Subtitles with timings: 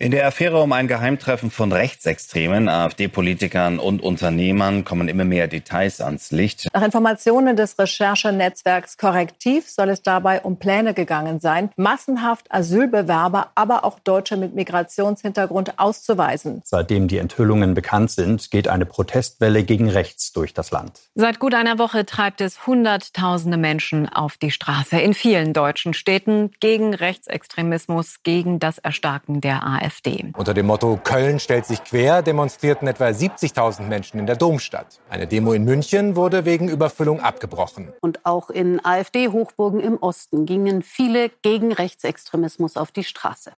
[0.00, 6.00] In der Affäre um ein Geheimtreffen von Rechtsextremen, AfD-Politikern und Unternehmern kommen immer mehr Details
[6.00, 6.68] ans Licht.
[6.72, 13.84] Nach Informationen des Recherchenetzwerks Korrektiv soll es dabei um Pläne gegangen sein, massenhaft Asylbewerber, aber
[13.84, 16.62] auch Deutsche mit Migrationshintergrund auszuweisen.
[16.64, 20.92] Seitdem die Enthüllungen bekannt sind, geht eine Protestwelle gegen rechts durch das Land.
[21.16, 26.52] Seit gut einer Woche treibt es Hunderttausende Menschen auf die Straße in vielen deutschen Städten
[26.60, 29.87] gegen Rechtsextremismus, gegen das Erstarken der AfD.
[29.88, 30.32] AfD.
[30.36, 35.00] Unter dem Motto Köln stellt sich quer demonstrierten etwa 70.000 Menschen in der Domstadt.
[35.08, 37.92] Eine Demo in München wurde wegen Überfüllung abgebrochen.
[38.00, 43.52] Und auch in AfD-Hochburgen im Osten gingen viele gegen Rechtsextremismus auf die Straße.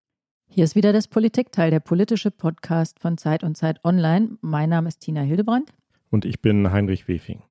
[0.49, 4.31] Hier ist wieder das Politikteil, der politische Podcast von Zeit und Zeit Online.
[4.41, 5.73] Mein Name ist Tina Hildebrand.
[6.11, 7.43] Und ich bin Heinrich Wefing.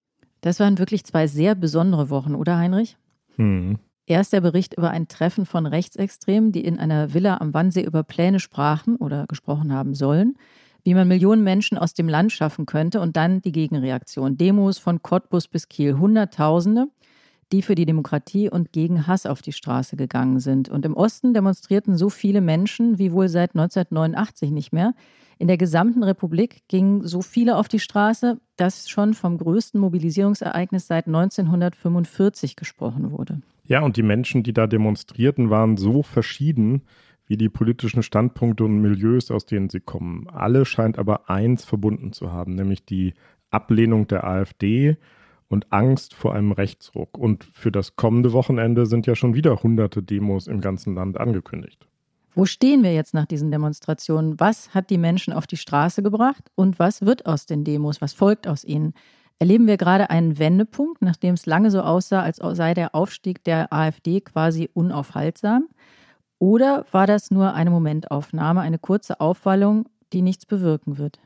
[0.41, 2.97] Das waren wirklich zwei sehr besondere Wochen, oder Heinrich?
[3.35, 3.79] Hm.
[4.09, 8.01] Erst der Bericht über ein Treffen von Rechtsextremen, die in einer Villa am Wannsee über
[8.01, 10.35] Pläne sprachen oder gesprochen haben sollen,
[10.83, 14.35] wie man Millionen Menschen aus dem Land schaffen könnte und dann die Gegenreaktion.
[14.35, 16.87] Demos von Cottbus bis Kiel, Hunderttausende,
[17.51, 20.69] die für die Demokratie und gegen Hass auf die Straße gegangen sind.
[20.69, 24.95] Und im Osten demonstrierten so viele Menschen wie wohl seit 1989 nicht mehr.
[25.37, 30.87] In der gesamten Republik gingen so viele auf die Straße, dass schon vom größten Mobilisierungsereignis
[30.87, 33.41] seit 1945 gesprochen wurde.
[33.69, 36.81] Ja, und die Menschen, die da demonstrierten, waren so verschieden
[37.27, 40.27] wie die politischen Standpunkte und Milieus, aus denen sie kommen.
[40.27, 43.13] Alle scheint aber eins verbunden zu haben, nämlich die
[43.51, 44.97] Ablehnung der AfD
[45.49, 47.15] und Angst vor einem Rechtsruck.
[47.15, 51.87] Und für das kommende Wochenende sind ja schon wieder hunderte Demos im ganzen Land angekündigt.
[52.33, 54.39] Wo stehen wir jetzt nach diesen Demonstrationen?
[54.39, 58.01] Was hat die Menschen auf die Straße gebracht und was wird aus den Demos?
[58.01, 58.93] Was folgt aus ihnen?
[59.41, 63.71] Erleben wir gerade einen Wendepunkt, nachdem es lange so aussah, als sei der Aufstieg der
[63.71, 65.69] AfD quasi unaufhaltsam?
[66.39, 71.19] Oder war das nur eine Momentaufnahme, eine kurze Aufwallung, die nichts bewirken wird?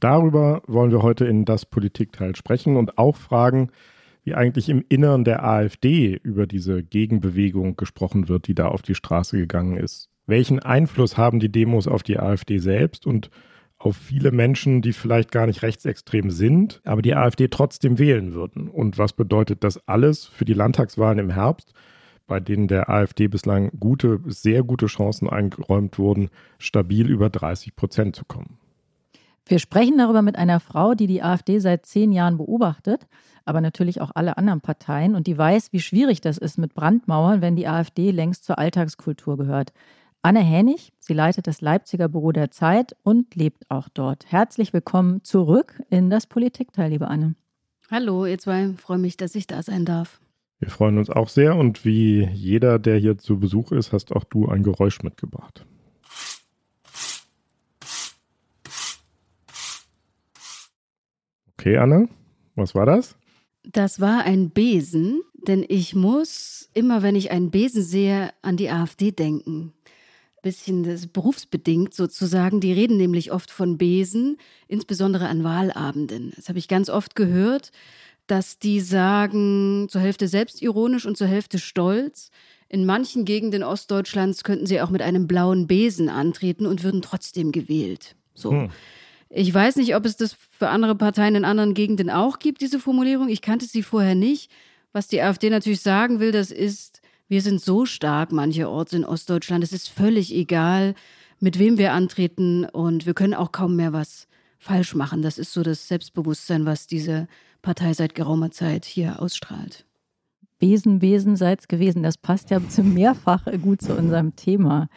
[0.00, 3.70] Darüber wollen wir heute in das Politikteil sprechen und auch fragen,
[4.24, 8.96] wie eigentlich im Innern der AfD über diese Gegenbewegung gesprochen wird, die da auf die
[8.96, 10.08] Straße gegangen ist.
[10.26, 13.30] Welchen Einfluss haben die Demos auf die AfD selbst und
[13.80, 18.68] auf viele Menschen, die vielleicht gar nicht rechtsextrem sind, aber die AfD trotzdem wählen würden.
[18.68, 21.72] Und was bedeutet das alles für die Landtagswahlen im Herbst,
[22.26, 28.14] bei denen der AfD bislang gute, sehr gute Chancen eingeräumt wurden, stabil über 30 Prozent
[28.14, 28.58] zu kommen?
[29.46, 33.08] Wir sprechen darüber mit einer Frau, die die AfD seit zehn Jahren beobachtet,
[33.46, 37.40] aber natürlich auch alle anderen Parteien und die weiß, wie schwierig das ist mit Brandmauern,
[37.40, 39.72] wenn die AfD längst zur Alltagskultur gehört.
[40.22, 44.30] Anne Hänig, sie leitet das Leipziger Büro der Zeit und lebt auch dort.
[44.30, 47.36] Herzlich willkommen zurück in das Politikteil, liebe Anne.
[47.90, 48.74] Hallo, ihr zwei.
[48.74, 50.20] Freue mich, dass ich da sein darf.
[50.58, 54.24] Wir freuen uns auch sehr und wie jeder, der hier zu Besuch ist, hast auch
[54.24, 55.64] du ein Geräusch mitgebracht.
[61.54, 62.10] Okay, Anne,
[62.56, 63.16] was war das?
[63.62, 68.68] Das war ein Besen, denn ich muss immer, wenn ich einen Besen sehe, an die
[68.68, 69.72] AfD denken
[70.42, 72.60] bisschen berufsbedingt sozusagen.
[72.60, 74.36] Die reden nämlich oft von Besen,
[74.68, 76.32] insbesondere an Wahlabenden.
[76.36, 77.72] Das habe ich ganz oft gehört,
[78.26, 82.30] dass die sagen, zur Hälfte selbstironisch und zur Hälfte stolz.
[82.68, 87.50] In manchen Gegenden Ostdeutschlands könnten sie auch mit einem blauen Besen antreten und würden trotzdem
[87.50, 88.14] gewählt.
[88.34, 88.52] So.
[88.52, 88.70] Hm.
[89.30, 92.80] Ich weiß nicht, ob es das für andere Parteien in anderen Gegenden auch gibt, diese
[92.80, 93.28] Formulierung.
[93.28, 94.50] Ich kannte sie vorher nicht.
[94.92, 99.62] Was die AfD natürlich sagen will, das ist, wir sind so stark mancherorts in Ostdeutschland.
[99.62, 100.94] Es ist völlig egal,
[101.38, 104.26] mit wem wir antreten und wir können auch kaum mehr was
[104.58, 105.22] falsch machen.
[105.22, 107.28] Das ist so das Selbstbewusstsein, was diese
[107.62, 109.86] Partei seit geraumer Zeit hier ausstrahlt.
[110.58, 112.02] Besen, Besen seid's gewesen.
[112.02, 114.88] Das passt ja zu mehrfach gut zu unserem Thema.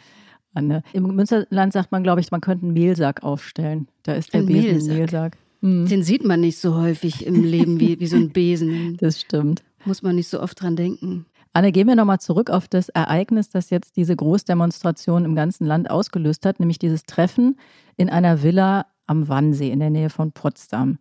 [0.54, 0.82] Anne.
[0.92, 3.86] Im Münsterland sagt man, glaube ich, man könnte einen Mehlsack aufstellen.
[4.02, 4.96] Da ist der ein Besen Mehlsack.
[4.96, 5.38] Mehlsack.
[5.62, 5.86] Hm.
[5.86, 8.96] Den sieht man nicht so häufig im Leben wie, wie so ein Besen.
[9.00, 9.62] Das stimmt.
[9.84, 11.26] Muss man nicht so oft dran denken.
[11.56, 15.88] Anne, gehen wir nochmal zurück auf das Ereignis, das jetzt diese Großdemonstration im ganzen Land
[15.88, 17.60] ausgelöst hat, nämlich dieses Treffen
[17.96, 20.98] in einer Villa am Wannsee in der Nähe von Potsdam.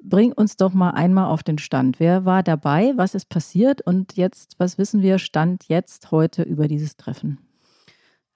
[0.00, 1.98] Bring uns doch mal einmal auf den Stand.
[1.98, 2.92] Wer war dabei?
[2.94, 3.80] Was ist passiert?
[3.80, 7.38] Und jetzt, was wissen wir, Stand jetzt heute über dieses Treffen?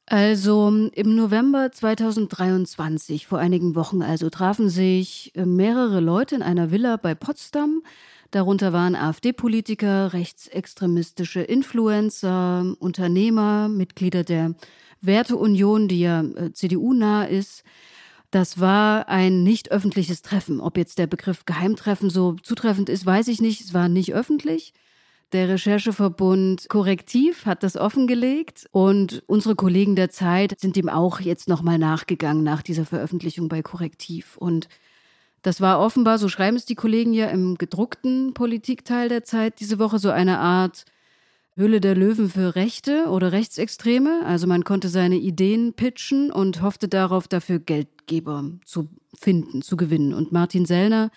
[0.06, 6.72] Also im November 2023, vor einigen Wochen also, trafen sich äh, mehrere Leute in einer
[6.72, 7.82] Villa bei Potsdam.
[8.30, 14.54] Darunter waren AfD-Politiker, rechtsextremistische Influencer, Unternehmer, Mitglieder der
[15.00, 17.64] Werteunion, die ja äh, CDU-nah ist.
[18.30, 20.60] Das war ein nicht öffentliches Treffen.
[20.60, 23.60] Ob jetzt der Begriff Geheimtreffen so zutreffend ist, weiß ich nicht.
[23.60, 24.72] Es war nicht öffentlich.
[25.32, 31.48] Der Rechercheverbund Korrektiv hat das offengelegt und unsere Kollegen der Zeit sind dem auch jetzt
[31.48, 34.36] nochmal nachgegangen nach dieser Veröffentlichung bei Korrektiv.
[34.36, 34.68] Und
[35.42, 39.78] das war offenbar, so schreiben es die Kollegen ja im gedruckten Politikteil der Zeit diese
[39.78, 40.84] Woche, so eine Art
[41.56, 44.22] Hülle der Löwen für Rechte oder Rechtsextreme.
[44.24, 50.14] Also man konnte seine Ideen pitchen und hoffte darauf, dafür Geldgeber zu finden, zu gewinnen.
[50.14, 51.10] Und Martin Sellner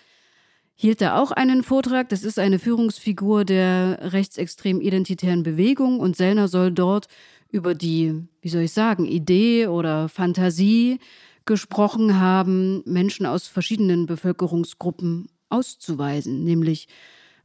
[0.74, 2.08] hielt da auch einen Vortrag.
[2.08, 7.08] Das ist eine Führungsfigur der rechtsextrem identitären Bewegung und Sellner soll dort
[7.50, 10.98] über die, wie soll ich sagen, Idee oder Fantasie
[11.46, 16.88] gesprochen haben, Menschen aus verschiedenen Bevölkerungsgruppen auszuweisen, nämlich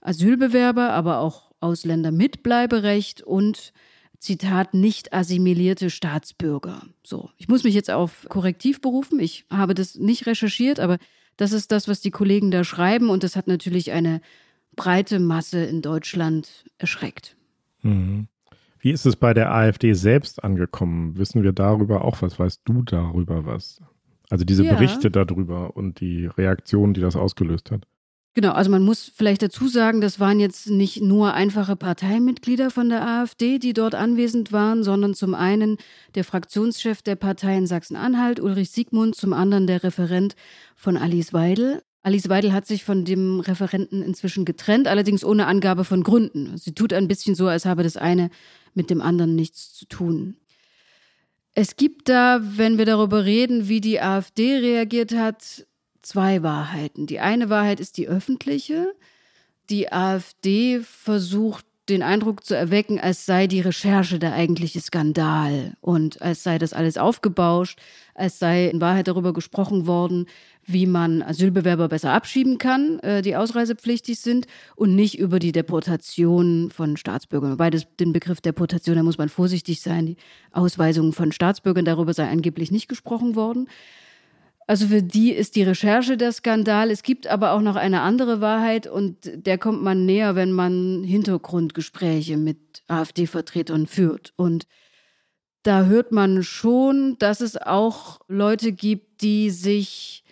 [0.02, 3.74] Asylbewerber, aber auch Ausländer mit Bleiberecht und
[4.20, 6.84] Zitat nicht assimilierte Staatsbürger.
[7.04, 9.20] So, ich muss mich jetzt auf Korrektiv berufen.
[9.20, 10.98] Ich habe das nicht recherchiert, aber
[11.38, 14.22] das ist das, was die Kollegen da schreiben und das hat natürlich eine
[14.76, 17.38] breite Masse in Deutschland erschreckt.
[17.82, 18.28] Mhm.
[18.80, 21.18] Wie ist es bei der AfD selbst angekommen?
[21.18, 22.40] Wissen wir darüber auch was?
[22.40, 23.82] Weißt du darüber was?
[24.30, 24.74] Also diese ja.
[24.74, 27.86] Berichte darüber und die Reaktion, die das ausgelöst hat.
[28.36, 32.88] Genau, also man muss vielleicht dazu sagen, das waren jetzt nicht nur einfache Parteimitglieder von
[32.88, 35.78] der AfD, die dort anwesend waren, sondern zum einen
[36.16, 40.36] der Fraktionschef der Partei in Sachsen-Anhalt, Ulrich Siegmund, zum anderen der Referent
[40.76, 41.82] von Alice Weidel.
[42.02, 46.56] Alice Weidel hat sich von dem Referenten inzwischen getrennt, allerdings ohne Angabe von Gründen.
[46.56, 48.30] Sie tut ein bisschen so, als habe das eine
[48.74, 50.36] mit dem anderen nichts zu tun.
[51.54, 55.66] Es gibt da, wenn wir darüber reden, wie die AfD reagiert hat,
[56.02, 57.08] zwei Wahrheiten.
[57.08, 58.94] Die eine Wahrheit ist die öffentliche.
[59.70, 66.22] Die AfD versucht den Eindruck zu erwecken, als sei die Recherche der eigentliche Skandal und
[66.22, 67.80] als sei das alles aufgebauscht,
[68.14, 70.28] als sei in Wahrheit darüber gesprochen worden,
[70.72, 74.46] wie man Asylbewerber besser abschieben kann, äh, die ausreisepflichtig sind
[74.76, 77.54] und nicht über die Deportation von Staatsbürgern.
[77.54, 80.06] Wobei das, den Begriff Deportation, da muss man vorsichtig sein.
[80.06, 80.18] Die
[80.52, 83.68] Ausweisung von Staatsbürgern, darüber sei angeblich nicht gesprochen worden.
[84.68, 86.92] Also für die ist die Recherche der Skandal.
[86.92, 91.04] Es gibt aber auch noch eine andere Wahrheit und der kommt man näher, wenn man
[91.04, 94.34] Hintergrundgespräche mit AfD-Vertretern führt.
[94.36, 94.68] Und
[95.64, 100.24] da hört man schon, dass es auch Leute gibt, die sich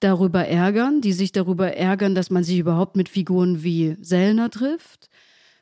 [0.00, 5.08] darüber ärgern, die sich darüber ärgern, dass man sich überhaupt mit Figuren wie Sellner trifft.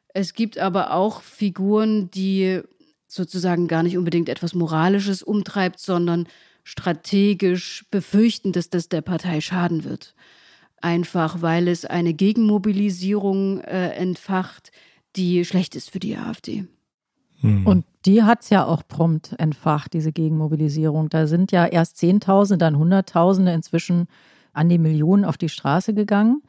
[0.09, 2.61] Es gibt aber auch Figuren, die
[3.07, 6.27] sozusagen gar nicht unbedingt etwas Moralisches umtreibt, sondern
[6.65, 10.15] strategisch befürchten, dass das der Partei schaden wird.
[10.81, 14.73] Einfach weil es eine Gegenmobilisierung äh, entfacht,
[15.17, 16.67] die schlecht ist für die AfD.
[17.45, 17.67] Hm.
[17.67, 21.09] Und die hat es ja auch prompt entfacht, diese Gegenmobilisierung.
[21.09, 24.09] Da sind ja erst Zehntausende, dann Hunderttausende, inzwischen
[24.53, 26.43] an die Millionen auf die Straße gegangen.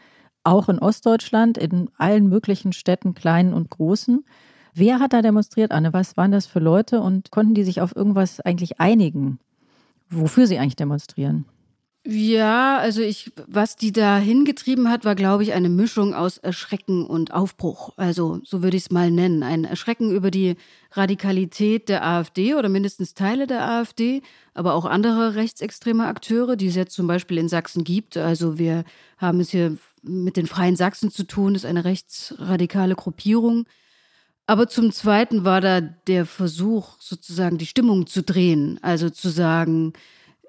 [0.44, 4.26] Auch in Ostdeutschland, in allen möglichen Städten, kleinen und großen.
[4.74, 5.94] Wer hat da demonstriert, Anne?
[5.94, 9.40] Was waren das für Leute und konnten die sich auf irgendwas eigentlich einigen?
[10.10, 11.46] wofür sie eigentlich demonstrieren.
[12.08, 17.04] Ja, also ich, was die da hingetrieben hat, war, glaube ich, eine Mischung aus Erschrecken
[17.04, 17.94] und Aufbruch.
[17.98, 19.42] Also so würde ich es mal nennen.
[19.42, 20.56] Ein Erschrecken über die
[20.92, 24.22] Radikalität der AfD oder mindestens Teile der AfD,
[24.54, 28.18] aber auch andere rechtsextreme Akteure, die es jetzt zum Beispiel in Sachsen gibt.
[28.18, 28.84] Also wir
[29.18, 33.66] haben es hier mit den Freien Sachsen zu tun, das ist eine rechtsradikale Gruppierung.
[34.46, 38.78] Aber zum Zweiten war da der Versuch, sozusagen die Stimmung zu drehen.
[38.84, 39.94] Also zu sagen,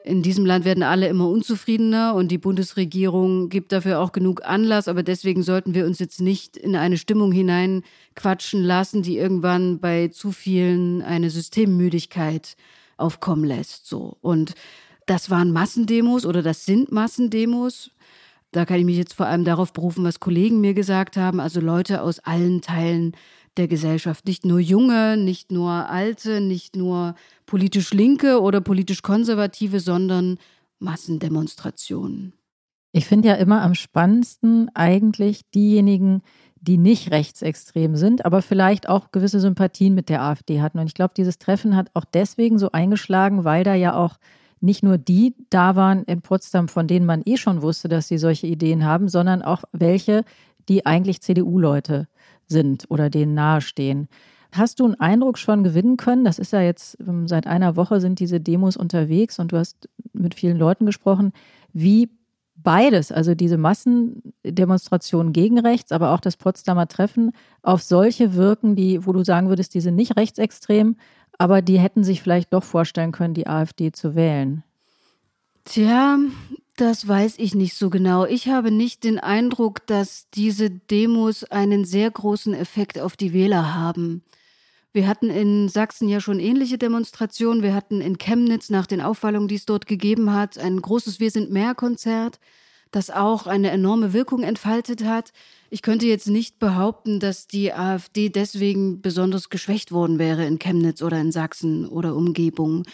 [0.07, 4.87] in diesem Land werden alle immer unzufriedener und die Bundesregierung gibt dafür auch genug Anlass,
[4.87, 10.07] aber deswegen sollten wir uns jetzt nicht in eine Stimmung hineinquatschen lassen, die irgendwann bei
[10.07, 12.57] zu vielen eine Systemmüdigkeit
[12.97, 13.89] aufkommen lässt.
[13.89, 14.17] So.
[14.21, 14.55] Und
[15.07, 17.91] das waren Massendemos oder das sind Massendemos.
[18.53, 21.61] Da kann ich mich jetzt vor allem darauf berufen, was Kollegen mir gesagt haben, also
[21.61, 23.17] Leute aus allen Teilen
[23.59, 24.27] der Gesellschaft.
[24.27, 27.15] Nicht nur junge, nicht nur alte, nicht nur
[27.47, 30.39] politisch linke oder politisch konservative, sondern
[30.79, 32.33] Massendemonstrationen.
[32.93, 36.23] Ich finde ja immer am spannendsten eigentlich diejenigen,
[36.61, 40.79] die nicht rechtsextrem sind, aber vielleicht auch gewisse Sympathien mit der AfD hatten.
[40.79, 44.17] Und ich glaube, dieses Treffen hat auch deswegen so eingeschlagen, weil da ja auch
[44.61, 48.19] nicht nur die da waren in Potsdam, von denen man eh schon wusste, dass sie
[48.19, 50.25] solche Ideen haben, sondern auch welche,
[50.69, 52.09] die eigentlich CDU-Leute
[52.47, 54.09] sind oder denen nahestehen.
[54.53, 56.25] Hast du einen Eindruck schon gewinnen können?
[56.25, 59.89] Das ist ja jetzt ähm, seit einer Woche sind diese Demos unterwegs und du hast
[60.13, 61.33] mit vielen Leuten gesprochen,
[61.73, 62.11] wie
[62.55, 69.07] beides, also diese Massendemonstrationen gegen rechts, aber auch das Potsdamer Treffen, auf solche wirken, die,
[69.07, 70.97] wo du sagen würdest, die sind nicht rechtsextrem,
[71.39, 74.65] aber die hätten sich vielleicht doch vorstellen können, die AfD zu wählen.
[75.67, 76.21] Tja,
[76.77, 78.25] das weiß ich nicht so genau.
[78.25, 83.75] Ich habe nicht den Eindruck, dass diese Demos einen sehr großen Effekt auf die Wähler
[83.75, 84.23] haben.
[84.93, 87.65] Wir hatten in Sachsen ja schon ähnliche Demonstrationen.
[87.65, 91.33] Wir hatten in Chemnitz nach den Aufwallungen, die es dort gegeben hat, ein großes Wir
[91.33, 92.39] sind mehr Konzert,
[92.93, 95.33] das auch eine enorme Wirkung entfaltet hat.
[95.69, 101.03] Ich könnte jetzt nicht behaupten, dass die AfD deswegen besonders geschwächt worden wäre in Chemnitz
[101.03, 102.85] oder in Sachsen oder Umgebung.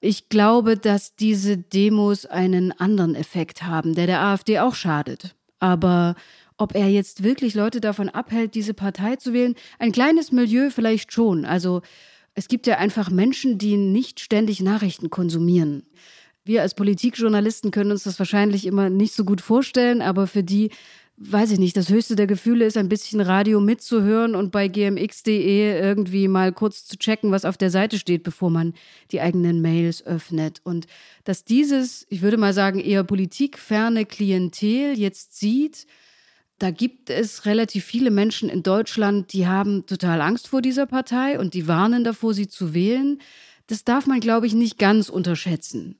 [0.00, 5.34] Ich glaube, dass diese Demos einen anderen Effekt haben, der der AfD auch schadet.
[5.58, 6.14] Aber
[6.56, 11.12] ob er jetzt wirklich Leute davon abhält, diese Partei zu wählen, ein kleines Milieu vielleicht
[11.12, 11.44] schon.
[11.44, 11.82] Also
[12.34, 15.82] es gibt ja einfach Menschen, die nicht ständig Nachrichten konsumieren.
[16.44, 20.70] Wir als Politikjournalisten können uns das wahrscheinlich immer nicht so gut vorstellen, aber für die
[21.22, 25.78] weiß ich nicht, das höchste der Gefühle ist, ein bisschen Radio mitzuhören und bei gmx.de
[25.78, 28.72] irgendwie mal kurz zu checken, was auf der Seite steht, bevor man
[29.10, 30.62] die eigenen Mails öffnet.
[30.64, 30.86] Und
[31.24, 35.86] dass dieses, ich würde mal sagen, eher politikferne Klientel jetzt sieht,
[36.58, 41.38] da gibt es relativ viele Menschen in Deutschland, die haben total Angst vor dieser Partei
[41.38, 43.18] und die warnen davor, sie zu wählen.
[43.66, 45.98] Das darf man, glaube ich, nicht ganz unterschätzen.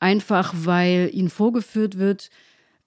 [0.00, 2.30] Einfach weil ihnen vorgeführt wird,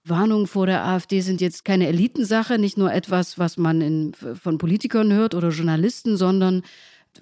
[0.07, 4.57] Warnungen vor der AfD sind jetzt keine Elitensache, nicht nur etwas, was man in, von
[4.57, 6.61] Politikern hört oder Journalisten, sondern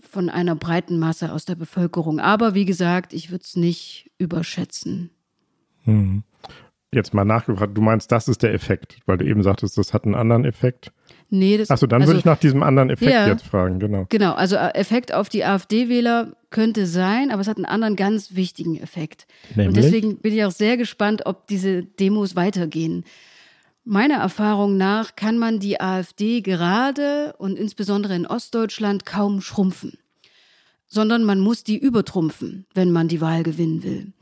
[0.01, 2.19] von einer breiten Masse aus der Bevölkerung.
[2.19, 5.11] Aber wie gesagt, ich würde es nicht überschätzen.
[5.83, 6.23] Hm.
[6.91, 10.05] Jetzt mal nachgefragt, du meinst, das ist der Effekt, weil du eben sagtest, das hat
[10.05, 10.91] einen anderen Effekt.
[11.35, 14.05] Nee, das Achso, dann also, würde ich nach diesem anderen Effekt ja, jetzt fragen, genau.
[14.09, 18.35] Genau, also äh, Effekt auf die AfD-Wähler könnte sein, aber es hat einen anderen ganz
[18.35, 19.25] wichtigen Effekt.
[19.55, 19.67] Nämlich?
[19.67, 23.03] Und deswegen bin ich auch sehr gespannt, ob diese Demos weitergehen.
[23.83, 29.97] Meiner Erfahrung nach kann man die AfD gerade und insbesondere in Ostdeutschland kaum schrumpfen,
[30.85, 34.13] sondern man muss die übertrumpfen, wenn man die Wahl gewinnen will.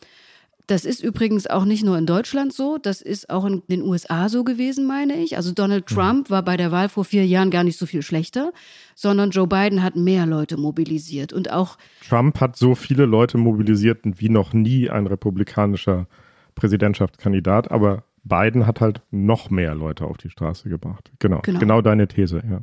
[0.72, 4.30] Das ist übrigens auch nicht nur in Deutschland so, das ist auch in den USA
[4.30, 5.36] so gewesen, meine ich.
[5.36, 5.96] Also Donald mhm.
[5.96, 8.54] Trump war bei der Wahl vor vier Jahren gar nicht so viel schlechter,
[8.96, 11.78] sondern Joe Biden hat mehr Leute mobilisiert und auch.
[12.08, 16.08] Trump hat so viele Leute mobilisiert wie noch nie ein republikanischer
[16.56, 21.12] Präsidentschaftskandidat, aber Biden hat halt noch mehr Leute auf die Straße gebracht.
[21.20, 22.62] Genau, genau, genau deine These, ja.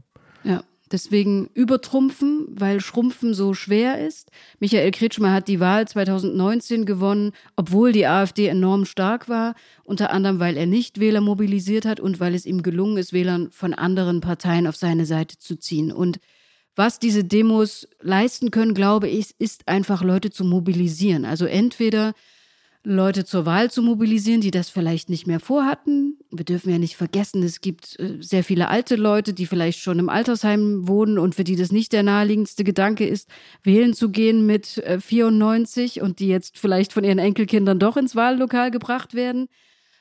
[0.90, 4.30] Deswegen übertrumpfen, weil Schrumpfen so schwer ist.
[4.59, 9.54] Michael Kretschmer hat die Wahl 2019 gewonnen, obwohl die AfD enorm stark war,
[9.85, 13.50] unter anderem weil er nicht Wähler mobilisiert hat und weil es ihm gelungen ist, Wählern
[13.50, 15.92] von anderen Parteien auf seine Seite zu ziehen.
[15.92, 16.18] Und
[16.75, 21.25] was diese Demos leisten können, glaube ich, ist einfach Leute zu mobilisieren.
[21.25, 22.14] Also entweder
[22.88, 26.16] Leute zur Wahl zu mobilisieren, die das vielleicht nicht mehr vorhatten.
[26.30, 29.99] Wir dürfen ja nicht vergessen, es gibt äh, sehr viele alte Leute, die vielleicht schon
[29.99, 33.28] im Altersheim wohnen und für die das nicht der naheliegendste Gedanke ist,
[33.62, 38.16] wählen zu gehen mit 94 äh, und die jetzt vielleicht von ihren Enkelkindern doch ins
[38.16, 39.49] Wahllokal gebracht werden.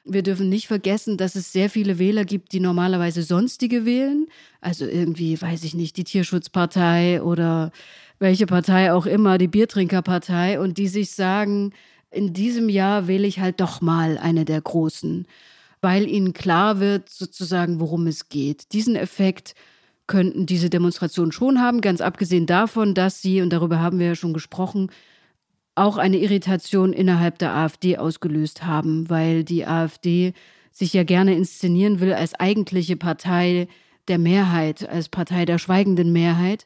[0.10, 4.28] Wir dürfen nicht vergessen, dass es sehr viele Wähler gibt, die normalerweise sonstige wählen.
[4.62, 7.72] Also irgendwie, weiß ich nicht, die Tierschutzpartei oder
[8.20, 11.74] welche Partei auch immer, die Biertrinkerpartei und die sich sagen,
[12.12, 15.28] in diesem Jahr wähle ich halt doch mal eine der großen,
[15.82, 18.74] weil ihnen klar wird, sozusagen, worum es geht.
[18.74, 19.56] Diesen Effekt
[20.08, 24.16] könnten diese Demonstrationen schon haben, ganz abgesehen davon, dass sie, und darüber haben wir ja
[24.16, 24.90] schon gesprochen,
[25.76, 30.34] auch eine Irritation innerhalb der AfD ausgelöst haben, weil die AfD
[30.72, 33.68] sich ja gerne inszenieren will als eigentliche Partei
[34.08, 36.66] der Mehrheit, als Partei der schweigenden Mehrheit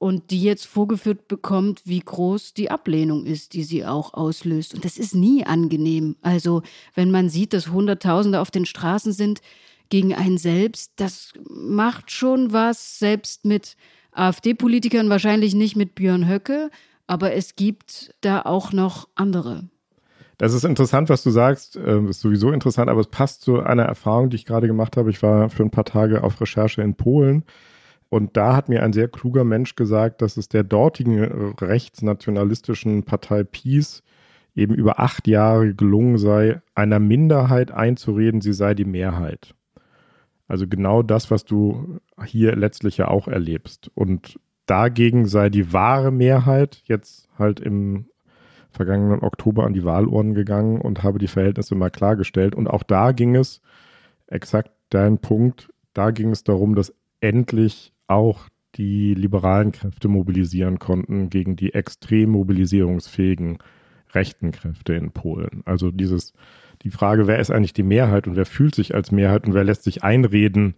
[0.00, 4.72] und die jetzt vorgeführt bekommt, wie groß die Ablehnung ist, die sie auch auslöst.
[4.72, 6.16] Und das ist nie angenehm.
[6.22, 6.62] Also
[6.94, 9.42] wenn man sieht, dass Hunderttausende auf den Straßen sind
[9.90, 13.76] gegen einen selbst, das macht schon was, selbst mit
[14.12, 16.70] AfD-Politikern, wahrscheinlich nicht mit Björn Höcke,
[17.06, 19.68] aber es gibt da auch noch andere.
[20.38, 21.76] Das ist interessant, was du sagst.
[21.76, 24.96] Das ähm, ist sowieso interessant, aber es passt zu einer Erfahrung, die ich gerade gemacht
[24.96, 25.10] habe.
[25.10, 27.44] Ich war für ein paar Tage auf Recherche in Polen
[28.10, 33.44] und da hat mir ein sehr kluger Mensch gesagt, dass es der dortigen rechtsnationalistischen Partei
[33.44, 34.02] Peace
[34.56, 39.54] eben über acht Jahre gelungen sei, einer Minderheit einzureden, sie sei die Mehrheit.
[40.48, 43.92] Also genau das, was du hier letztlich ja auch erlebst.
[43.94, 48.06] Und dagegen sei die wahre Mehrheit jetzt halt im
[48.72, 52.56] vergangenen Oktober an die Wahlurnen gegangen und habe die Verhältnisse mal klargestellt.
[52.56, 53.60] Und auch da ging es,
[54.26, 61.30] exakt dein Punkt, da ging es darum, dass endlich auch die liberalen Kräfte mobilisieren konnten
[61.30, 63.58] gegen die extrem mobilisierungsfähigen
[64.12, 65.62] rechten Kräfte in Polen.
[65.64, 66.32] Also dieses,
[66.82, 69.64] die Frage, wer ist eigentlich die Mehrheit und wer fühlt sich als Mehrheit und wer
[69.64, 70.74] lässt sich einreden,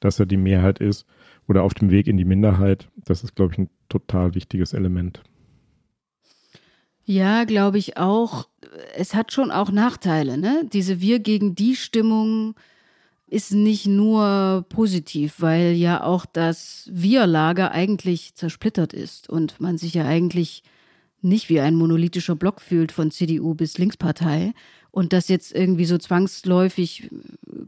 [0.00, 1.06] dass er die Mehrheit ist
[1.48, 5.22] oder auf dem Weg in die Minderheit, das ist, glaube ich, ein total wichtiges Element.
[7.04, 8.48] Ja, glaube ich auch.
[8.96, 10.68] es hat schon auch Nachteile, ne?
[10.72, 12.56] Diese Wir gegen die Stimmung
[13.28, 19.94] ist nicht nur positiv, weil ja auch das Wir-Lager eigentlich zersplittert ist und man sich
[19.94, 20.62] ja eigentlich
[21.22, 24.52] nicht wie ein monolithischer Block fühlt von CDU bis Linkspartei
[24.92, 27.10] und das jetzt irgendwie so zwangsläufig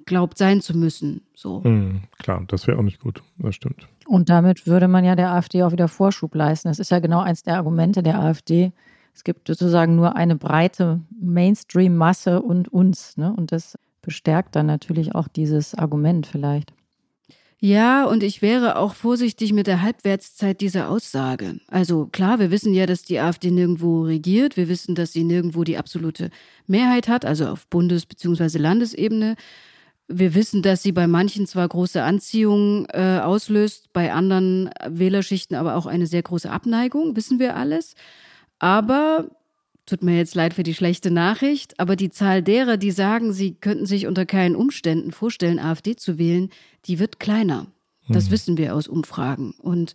[0.07, 1.23] glaubt sein zu müssen.
[1.35, 1.61] So.
[1.61, 3.89] Mhm, klar, das wäre auch nicht gut, das stimmt.
[4.07, 6.69] Und damit würde man ja der AfD auch wieder Vorschub leisten.
[6.69, 8.73] Das ist ja genau eins der Argumente der AfD.
[9.13, 13.17] Es gibt sozusagen nur eine breite Mainstream-Masse und uns.
[13.17, 13.35] Ne?
[13.37, 16.73] Und das bestärkt dann natürlich auch dieses Argument vielleicht.
[17.61, 21.59] Ja, und ich wäre auch vorsichtig mit der Halbwertszeit dieser Aussage.
[21.67, 24.57] Also klar, wir wissen ja, dass die AfD nirgendwo regiert.
[24.57, 26.31] Wir wissen, dass sie nirgendwo die absolute
[26.69, 28.59] Mehrheit hat, also auf Bundes- bzw.
[28.59, 29.35] Landesebene.
[30.07, 35.75] Wir wissen, dass sie bei manchen zwar große Anziehung äh, auslöst, bei anderen Wählerschichten aber
[35.75, 37.95] auch eine sehr große Abneigung, wissen wir alles.
[38.61, 39.31] Aber
[39.89, 43.55] Tut mir jetzt leid für die schlechte Nachricht, aber die Zahl derer, die sagen, sie
[43.55, 46.51] könnten sich unter keinen Umständen vorstellen, AfD zu wählen,
[46.85, 47.69] die wird kleiner.
[48.07, 48.31] Das mhm.
[48.33, 49.53] wissen wir aus Umfragen.
[49.53, 49.95] Und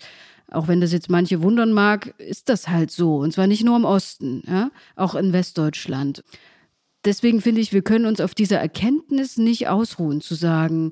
[0.50, 3.18] auch wenn das jetzt manche wundern mag, ist das halt so.
[3.18, 4.72] Und zwar nicht nur im Osten, ja?
[4.96, 6.24] auch in Westdeutschland.
[7.06, 10.90] Deswegen finde ich, wir können uns auf dieser Erkenntnis nicht ausruhen, zu sagen,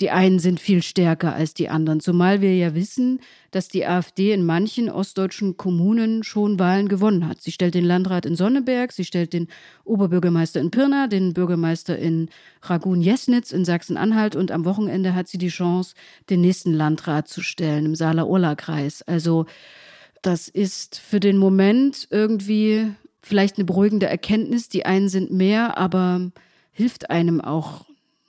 [0.00, 4.32] die einen sind viel stärker als die anderen, zumal wir ja wissen, dass die AfD
[4.32, 7.40] in manchen ostdeutschen Kommunen schon Wahlen gewonnen hat.
[7.40, 9.48] Sie stellt den Landrat in Sonneberg, sie stellt den
[9.84, 12.28] Oberbürgermeister in Pirna, den Bürgermeister in
[12.62, 15.94] Ragun-Jesnitz in Sachsen-Anhalt und am Wochenende hat sie die Chance,
[16.28, 19.00] den nächsten Landrat zu stellen im Saale-Orla-Kreis.
[19.02, 19.46] Also
[20.20, 24.68] das ist für den Moment irgendwie vielleicht eine beruhigende Erkenntnis.
[24.68, 26.30] Die einen sind mehr, aber
[26.72, 27.86] hilft einem auch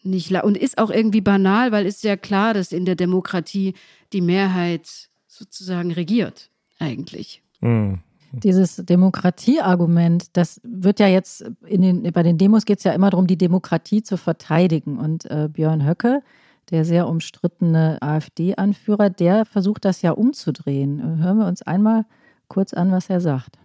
[0.09, 3.73] nicht und ist auch irgendwie banal, weil es ja klar, dass in der Demokratie
[4.13, 6.49] die Mehrheit sozusagen regiert,
[6.79, 7.43] eigentlich.
[7.61, 7.99] Mhm.
[8.31, 13.09] Dieses Demokratieargument, das wird ja jetzt in den, bei den Demos geht es ja immer
[13.09, 14.97] darum, die Demokratie zu verteidigen.
[14.97, 16.21] Und äh, Björn Höcke,
[16.69, 21.23] der sehr umstrittene AfD-Anführer, der versucht das ja umzudrehen.
[21.23, 22.05] Hören wir uns einmal
[22.49, 23.57] kurz an, was er sagt.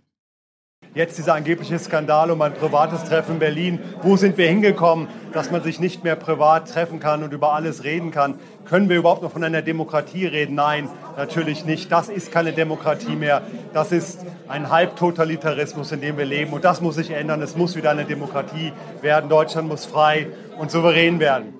[0.94, 3.78] Jetzt dieser angebliche Skandal um ein privates Treffen in Berlin.
[4.02, 7.82] Wo sind wir hingekommen, dass man sich nicht mehr privat treffen kann und über alles
[7.82, 8.34] reden kann?
[8.66, 10.54] Können wir überhaupt noch von einer Demokratie reden?
[10.54, 11.90] Nein, natürlich nicht.
[11.90, 13.40] Das ist keine Demokratie mehr.
[13.72, 16.52] Das ist ein Halbtotalitarismus, in dem wir leben.
[16.52, 17.40] Und das muss sich ändern.
[17.40, 19.30] Es muss wieder eine Demokratie werden.
[19.30, 20.26] Deutschland muss frei
[20.58, 21.54] und souverän werden.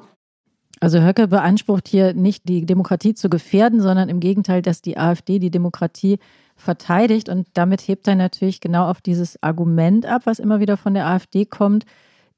[0.78, 5.38] Also Höcke beansprucht hier nicht, die Demokratie zu gefährden, sondern im Gegenteil, dass die AfD
[5.38, 6.18] die Demokratie
[6.62, 7.28] verteidigt.
[7.28, 11.06] Und damit hebt er natürlich genau auf dieses Argument ab, was immer wieder von der
[11.06, 11.84] AfD kommt.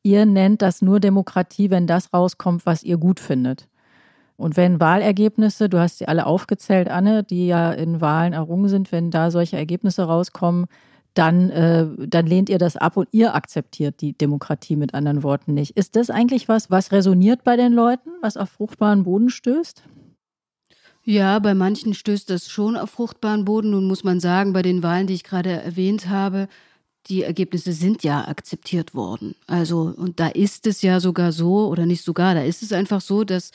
[0.03, 3.69] Ihr nennt das nur Demokratie, wenn das rauskommt, was ihr gut findet.
[4.37, 8.91] Und wenn Wahlergebnisse, du hast sie alle aufgezählt, Anne, die ja in Wahlen errungen sind,
[8.91, 10.67] wenn da solche Ergebnisse rauskommen,
[11.15, 15.55] dann, äh, dann lehnt ihr das ab und ihr akzeptiert die Demokratie mit anderen Worten
[15.55, 15.77] nicht.
[15.77, 19.85] Ist das eigentlich was, was resoniert bei den Leuten, was auf fruchtbaren Boden stößt?
[21.05, 23.71] Ja, bei manchen stößt das schon auf fruchtbaren Boden.
[23.71, 26.49] Nun muss man sagen, bei den Wahlen, die ich gerade erwähnt habe,
[27.09, 29.35] die Ergebnisse sind ja akzeptiert worden.
[29.47, 33.03] Also, und da ist es ja sogar so, oder nicht sogar, da ist es einfach
[33.03, 33.51] so, dass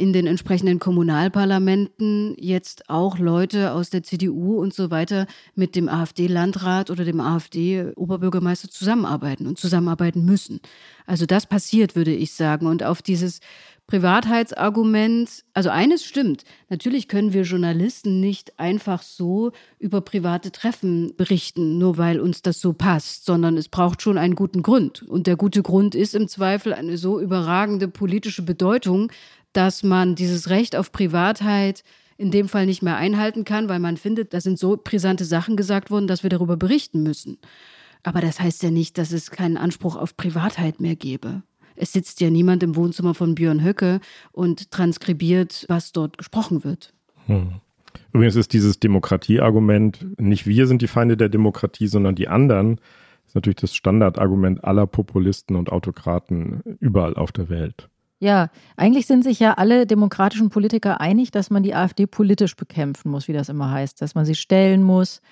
[0.00, 5.90] in den entsprechenden Kommunalparlamenten jetzt auch Leute aus der CDU und so weiter mit dem
[5.90, 10.60] AfD-Landrat oder dem AfD-Oberbürgermeister zusammenarbeiten und zusammenarbeiten müssen.
[11.06, 12.66] Also das passiert, würde ich sagen.
[12.66, 13.40] Und auf dieses
[13.90, 19.50] Privatheitsargument, also eines stimmt, natürlich können wir Journalisten nicht einfach so
[19.80, 24.36] über private Treffen berichten, nur weil uns das so passt, sondern es braucht schon einen
[24.36, 25.02] guten Grund.
[25.02, 29.10] Und der gute Grund ist im Zweifel eine so überragende politische Bedeutung,
[29.52, 31.82] dass man dieses Recht auf Privatheit
[32.16, 35.56] in dem Fall nicht mehr einhalten kann, weil man findet, da sind so brisante Sachen
[35.56, 37.38] gesagt worden, dass wir darüber berichten müssen.
[38.04, 41.42] Aber das heißt ja nicht, dass es keinen Anspruch auf Privatheit mehr gäbe.
[41.80, 44.00] Es sitzt ja niemand im Wohnzimmer von Björn Höcke
[44.32, 46.92] und transkribiert, was dort gesprochen wird.
[47.26, 47.54] Hm.
[48.12, 52.80] Übrigens ist dieses Demokratieargument, nicht wir sind die Feinde der Demokratie, sondern die anderen,
[53.26, 57.88] ist natürlich das Standardargument aller Populisten und Autokraten überall auf der Welt.
[58.18, 63.10] Ja, eigentlich sind sich ja alle demokratischen Politiker einig, dass man die AfD politisch bekämpfen
[63.10, 65.22] muss, wie das immer heißt, dass man sie stellen muss,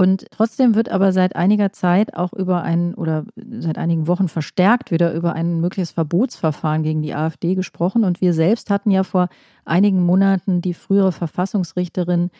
[0.00, 4.90] und trotzdem wird aber seit einiger Zeit auch über ein oder seit einigen Wochen verstärkt
[4.90, 8.04] wieder über ein mögliches Verbotsverfahren gegen die AfD gesprochen.
[8.04, 9.28] Und wir selbst hatten ja vor
[9.66, 12.30] einigen Monaten die frühere Verfassungsrichterin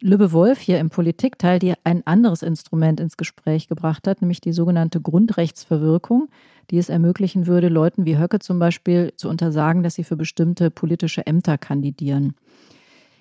[0.00, 4.50] Lübbe Wolf hier im Politikteil, die ein anderes Instrument ins Gespräch gebracht hat, nämlich die
[4.50, 6.26] sogenannte Grundrechtsverwirkung,
[6.72, 10.72] die es ermöglichen würde, Leuten wie Höcke zum Beispiel zu untersagen, dass sie für bestimmte
[10.72, 12.34] politische Ämter kandidieren.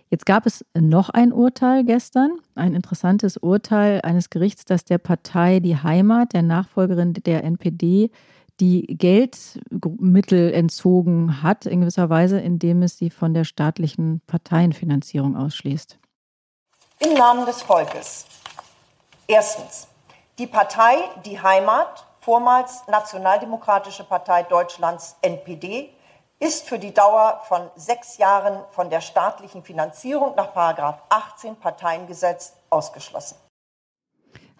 [0.10, 5.60] Jetzt gab es noch ein Urteil gestern, ein interessantes Urteil eines Gerichts, das der Partei
[5.60, 8.12] Die Heimat, der Nachfolgerin der NPD,
[8.60, 15.98] die Geldmittel entzogen hat, in gewisser Weise, indem es sie von der staatlichen Parteienfinanzierung ausschließt.
[17.00, 18.26] Im Namen des Volkes.
[19.28, 19.88] Erstens.
[20.38, 25.90] Die Partei Die Heimat, vormals Nationaldemokratische Partei Deutschlands NPD,
[26.40, 30.54] ist für die Dauer von sechs Jahren von der staatlichen Finanzierung nach
[31.10, 33.38] 18 Parteiengesetz ausgeschlossen.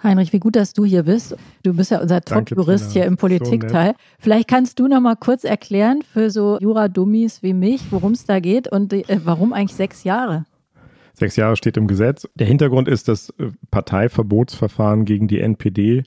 [0.04, 1.36] Heinrich, wie gut, dass du hier bist.
[1.64, 3.90] Du bist ja unser Top-Jurist hier im Politikteil.
[3.90, 8.26] So Vielleicht kannst du noch mal kurz erklären für so Jura-Dummies wie mich, worum es
[8.26, 10.46] da geht und äh, warum eigentlich sechs Jahre?
[11.14, 12.28] Sechs Jahre steht im Gesetz.
[12.36, 16.04] Der Hintergrund ist das äh, Parteiverbotsverfahren gegen die NPD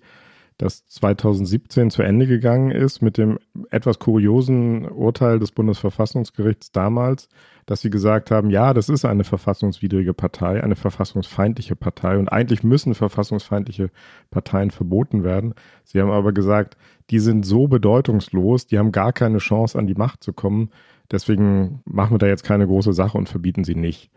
[0.58, 3.38] das 2017 zu Ende gegangen ist mit dem
[3.70, 7.28] etwas kuriosen Urteil des Bundesverfassungsgerichts damals,
[7.66, 12.64] dass sie gesagt haben, ja, das ist eine verfassungswidrige Partei, eine verfassungsfeindliche Partei und eigentlich
[12.64, 13.90] müssen verfassungsfeindliche
[14.32, 15.54] Parteien verboten werden.
[15.84, 16.76] Sie haben aber gesagt,
[17.10, 20.70] die sind so bedeutungslos, die haben gar keine Chance an die Macht zu kommen,
[21.08, 24.10] deswegen machen wir da jetzt keine große Sache und verbieten sie nicht.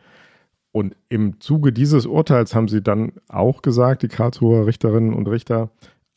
[0.71, 5.69] Und im Zuge dieses Urteils haben sie dann auch gesagt, die Karlsruher Richterinnen und Richter,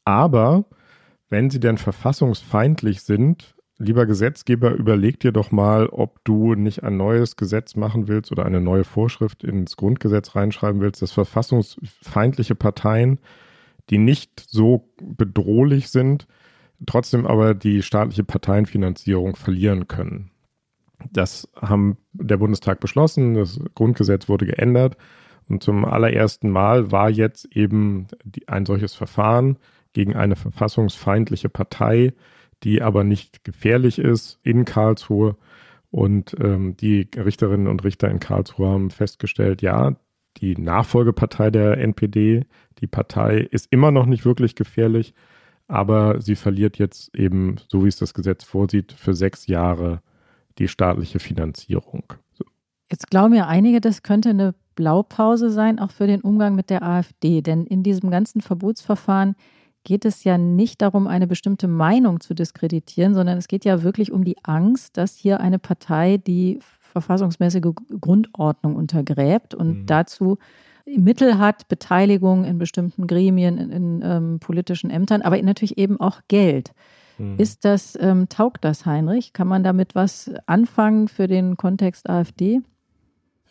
[0.04, 0.64] aber
[1.28, 6.96] wenn sie denn verfassungsfeindlich sind, lieber Gesetzgeber, überleg dir doch mal, ob du nicht ein
[6.96, 13.18] neues Gesetz machen willst oder eine neue Vorschrift ins Grundgesetz reinschreiben willst, dass verfassungsfeindliche Parteien,
[13.90, 16.26] die nicht so bedrohlich sind,
[16.86, 20.30] trotzdem aber die staatliche Parteienfinanzierung verlieren können.
[21.12, 24.96] Das haben der Bundestag beschlossen, das Grundgesetz wurde geändert
[25.48, 28.06] und zum allerersten Mal war jetzt eben
[28.46, 29.58] ein solches Verfahren
[29.94, 32.12] gegen eine verfassungsfeindliche Partei,
[32.62, 35.36] die aber nicht gefährlich ist in Karlsruhe.
[35.90, 39.96] Und ähm, die Richterinnen und Richter in Karlsruhe haben festgestellt, ja,
[40.38, 42.44] die Nachfolgepartei der NPD,
[42.80, 45.14] die Partei ist immer noch nicht wirklich gefährlich,
[45.68, 50.02] aber sie verliert jetzt eben, so wie es das Gesetz vorsieht, für sechs Jahre
[50.58, 52.12] die staatliche Finanzierung.
[52.90, 56.82] Jetzt glauben ja einige, das könnte eine Blaupause sein, auch für den Umgang mit der
[56.82, 57.40] AfD.
[57.40, 59.36] Denn in diesem ganzen Verbotsverfahren
[59.84, 64.10] geht es ja nicht darum, eine bestimmte Meinung zu diskreditieren, sondern es geht ja wirklich
[64.12, 69.86] um die Angst, dass hier eine Partei die verfassungsmäßige Grundordnung untergräbt und mhm.
[69.86, 70.38] dazu
[70.86, 76.20] Mittel hat, Beteiligung in bestimmten Gremien, in, in ähm, politischen Ämtern, aber natürlich eben auch
[76.28, 76.72] Geld.
[77.18, 77.36] Mhm.
[77.38, 79.32] Ist das, ähm, taugt das, Heinrich?
[79.32, 82.60] Kann man damit was anfangen für den Kontext AfD?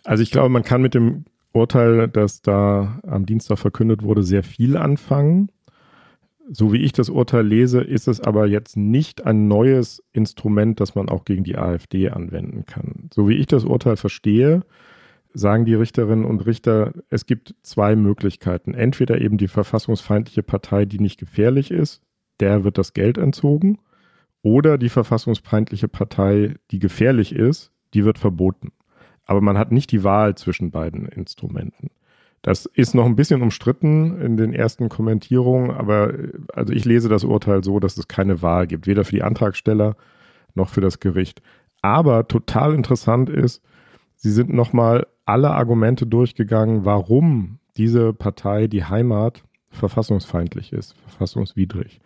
[0.04, 4.43] Also ich glaube, man kann mit dem Urteil, das da am Dienstag verkündet wurde, sehr
[4.43, 5.50] viel anfangen.
[6.49, 10.93] So wie ich das Urteil lese, ist es aber jetzt nicht ein neues Instrument, das
[10.93, 13.10] man auch gegen die AfD anwenden kann.
[13.13, 14.62] So wie ich das Urteil verstehe,
[15.34, 18.73] sagen die Richterinnen und Richter, es gibt zwei Möglichkeiten.
[18.73, 22.01] Entweder eben die verfassungsfeindliche Partei, die nicht gefährlich ist,
[22.39, 23.79] der wird das Geld entzogen,
[24.41, 28.73] oder die verfassungsfeindliche Partei, die gefährlich ist, die wird verboten.
[29.23, 31.89] Aber man hat nicht die Wahl zwischen beiden Instrumenten.
[32.43, 36.13] Das ist noch ein bisschen umstritten in den ersten Kommentierungen, aber
[36.53, 39.95] also ich lese das Urteil so, dass es keine Wahl gibt, weder für die Antragsteller
[40.53, 41.41] noch für das Gericht.
[41.82, 43.63] Aber total interessant ist,
[44.17, 52.01] sie sind nochmal alle Argumente durchgegangen, warum diese Partei, die Heimat, verfassungsfeindlich ist, verfassungswidrig.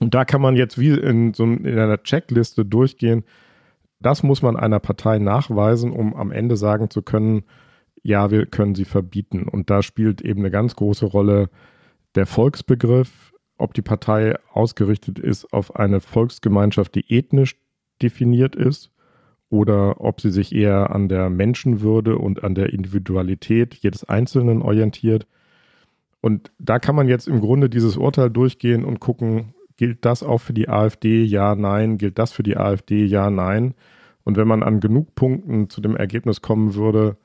[0.00, 3.24] Und da kann man jetzt wie in, so in einer Checkliste durchgehen.
[4.00, 7.44] Das muss man einer Partei nachweisen, um am Ende sagen zu können,
[8.04, 9.48] ja, wir können sie verbieten.
[9.48, 11.48] Und da spielt eben eine ganz große Rolle
[12.14, 17.56] der Volksbegriff, ob die Partei ausgerichtet ist auf eine Volksgemeinschaft, die ethnisch
[18.02, 18.90] definiert ist,
[19.48, 25.26] oder ob sie sich eher an der Menschenwürde und an der Individualität jedes Einzelnen orientiert.
[26.20, 30.38] Und da kann man jetzt im Grunde dieses Urteil durchgehen und gucken, gilt das auch
[30.38, 31.22] für die AfD?
[31.22, 31.98] Ja, nein.
[31.98, 33.04] Gilt das für die AfD?
[33.04, 33.74] Ja, nein.
[34.24, 37.16] Und wenn man an genug Punkten zu dem Ergebnis kommen würde,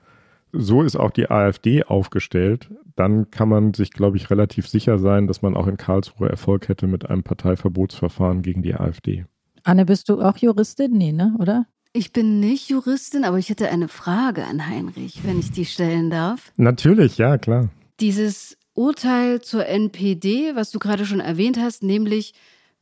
[0.51, 5.27] so ist auch die AfD aufgestellt, dann kann man sich, glaube ich, relativ sicher sein,
[5.27, 9.25] dass man auch in Karlsruhe Erfolg hätte mit einem Parteiverbotsverfahren gegen die AfD.
[9.63, 10.91] Anne, bist du auch Juristin?
[10.91, 11.35] Nee, ne?
[11.39, 11.65] Oder?
[11.93, 16.09] Ich bin nicht Juristin, aber ich hätte eine Frage an Heinrich, wenn ich die stellen
[16.09, 16.51] darf.
[16.55, 17.69] Natürlich, ja, klar.
[17.99, 22.33] Dieses Urteil zur NPD, was du gerade schon erwähnt hast, nämlich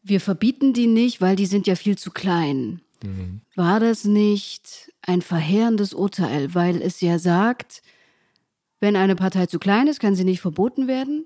[0.03, 2.81] wir verbieten die nicht, weil die sind ja viel zu klein.
[3.03, 3.41] Mhm.
[3.55, 7.81] War das nicht ein verheerendes Urteil, weil es ja sagt,
[8.79, 11.25] wenn eine Partei zu klein ist, kann sie nicht verboten werden.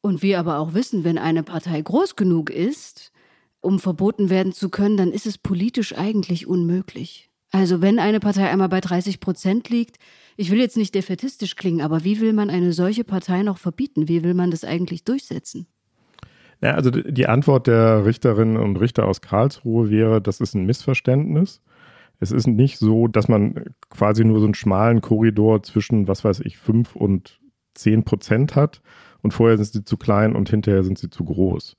[0.00, 3.12] Und wir aber auch wissen, wenn eine Partei groß genug ist,
[3.60, 7.30] um verboten werden zu können, dann ist es politisch eigentlich unmöglich.
[7.50, 9.96] Also wenn eine Partei einmal bei 30 Prozent liegt,
[10.36, 14.06] ich will jetzt nicht defetistisch klingen, aber wie will man eine solche Partei noch verbieten?
[14.06, 15.66] Wie will man das eigentlich durchsetzen?
[16.60, 21.62] Ja, also die Antwort der Richterinnen und Richter aus Karlsruhe wäre, das ist ein Missverständnis.
[22.20, 26.40] Es ist nicht so, dass man quasi nur so einen schmalen Korridor zwischen, was weiß
[26.40, 27.40] ich, fünf und
[27.74, 28.82] zehn Prozent hat
[29.22, 31.76] und vorher sind sie zu klein und hinterher sind sie zu groß.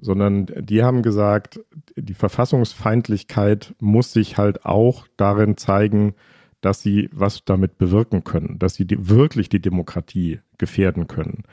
[0.00, 1.60] Sondern die haben gesagt,
[1.96, 6.14] die Verfassungsfeindlichkeit muss sich halt auch darin zeigen,
[6.60, 11.44] dass sie was damit bewirken können, dass sie die, wirklich die Demokratie gefährden können.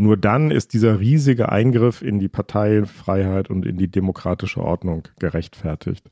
[0.00, 6.08] Nur dann ist dieser riesige Eingriff in die Parteifreiheit und in die demokratische Ordnung gerechtfertigt.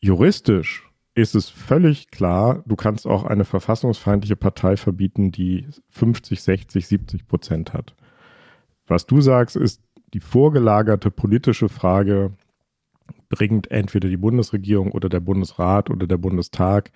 [0.00, 6.86] Juristisch ist es völlig klar, du kannst auch eine verfassungsfeindliche Partei verbieten, die 50, 60,
[6.86, 7.96] 70 Prozent hat.
[8.86, 12.34] Was du sagst, ist die vorgelagerte politische Frage,
[13.30, 16.92] bringt entweder die Bundesregierung oder der Bundesrat oder der Bundestag,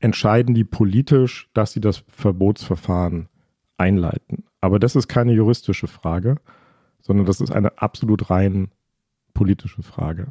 [0.00, 3.30] entscheiden die politisch, dass sie das Verbotsverfahren
[3.78, 4.44] einleiten.
[4.62, 6.36] Aber das ist keine juristische Frage,
[7.02, 8.70] sondern das ist eine absolut rein
[9.34, 10.28] politische Frage.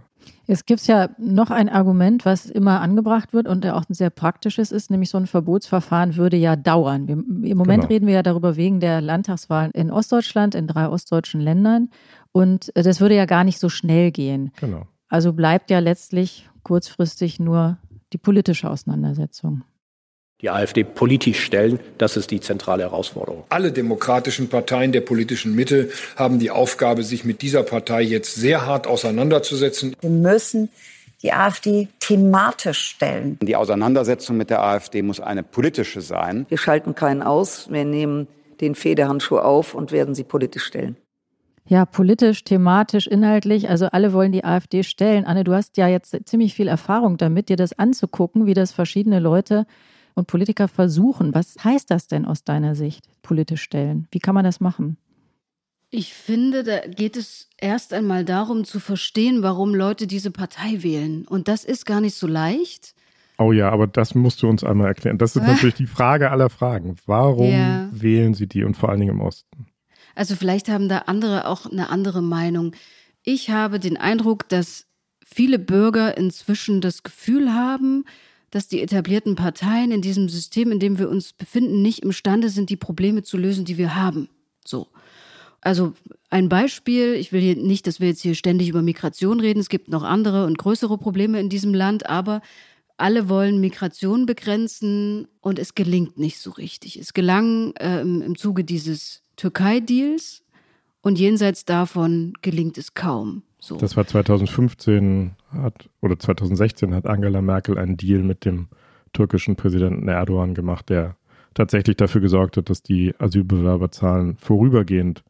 [0.48, 4.72] Es gibt ja noch ein Argument, was immer angebracht wird und auch ein sehr praktisches
[4.72, 7.08] ist, nämlich so ein Verbotsverfahren würde ja dauern.
[7.08, 7.88] Wir, Im Moment genau.
[7.88, 11.90] reden wir ja darüber wegen der Landtagswahlen in Ostdeutschland, in drei ostdeutschen Ländern.
[12.32, 14.52] Und das würde ja gar nicht so schnell gehen.
[14.60, 14.88] Genau.
[15.10, 17.78] Also bleibt ja letztlich kurzfristig nur
[18.14, 19.64] die politische Auseinandersetzung
[20.42, 21.80] die AfD politisch stellen.
[21.98, 23.44] Das ist die zentrale Herausforderung.
[23.50, 28.66] Alle demokratischen Parteien der politischen Mitte haben die Aufgabe, sich mit dieser Partei jetzt sehr
[28.66, 29.96] hart auseinanderzusetzen.
[30.02, 30.70] Wir müssen
[31.22, 33.38] die AfD thematisch stellen.
[33.42, 36.46] Die Auseinandersetzung mit der AfD muss eine politische sein.
[36.50, 37.72] Wir schalten keinen aus.
[37.72, 38.28] Wir nehmen
[38.60, 40.98] den Federhandschuh auf und werden sie politisch stellen.
[41.68, 43.70] Ja, politisch, thematisch, inhaltlich.
[43.70, 45.26] Also alle wollen die AfD stellen.
[45.26, 49.20] Anne, du hast ja jetzt ziemlich viel Erfahrung damit, dir das anzugucken, wie das verschiedene
[49.20, 49.66] Leute
[50.16, 51.34] und Politiker versuchen.
[51.34, 54.08] Was heißt das denn aus deiner Sicht, politisch stellen?
[54.12, 54.98] Wie kann man das machen?
[55.90, 61.28] Ich finde, da geht es erst einmal darum zu verstehen, warum Leute diese Partei wählen.
[61.28, 62.96] Und das ist gar nicht so leicht.
[63.38, 65.18] Oh ja, aber das musst du uns einmal erklären.
[65.18, 66.96] Das ist natürlich die Frage aller Fragen.
[67.06, 67.90] Warum ja.
[67.92, 69.66] wählen sie die und vor allen Dingen im Osten?
[70.16, 72.74] Also vielleicht haben da andere auch eine andere Meinung.
[73.24, 74.88] Ich habe den Eindruck, dass
[75.26, 78.06] viele Bürger inzwischen das Gefühl haben,
[78.52, 82.70] dass die etablierten Parteien in diesem System, in dem wir uns befinden, nicht imstande sind,
[82.70, 84.30] die Probleme zu lösen, die wir haben.
[84.64, 84.88] So.
[85.62, 85.94] Also
[86.30, 89.70] ein Beispiel, ich will hier nicht, dass wir jetzt hier ständig über Migration reden, es
[89.70, 92.42] gibt noch andere und größere Probleme in diesem Land, aber
[92.98, 96.98] alle wollen Migration begrenzen und es gelingt nicht so richtig.
[96.98, 100.44] Es gelang äh, im, im Zuge dieses Türkei-Deals
[101.02, 103.44] und jenseits davon gelingt es kaum.
[103.64, 103.78] So.
[103.78, 108.68] Das war 2015 hat, oder 2016 hat Angela Merkel einen Deal mit dem
[109.14, 111.16] türkischen Präsidenten Erdogan gemacht, der
[111.54, 115.24] tatsächlich dafür gesorgt hat, dass die Asylbewerberzahlen vorübergehend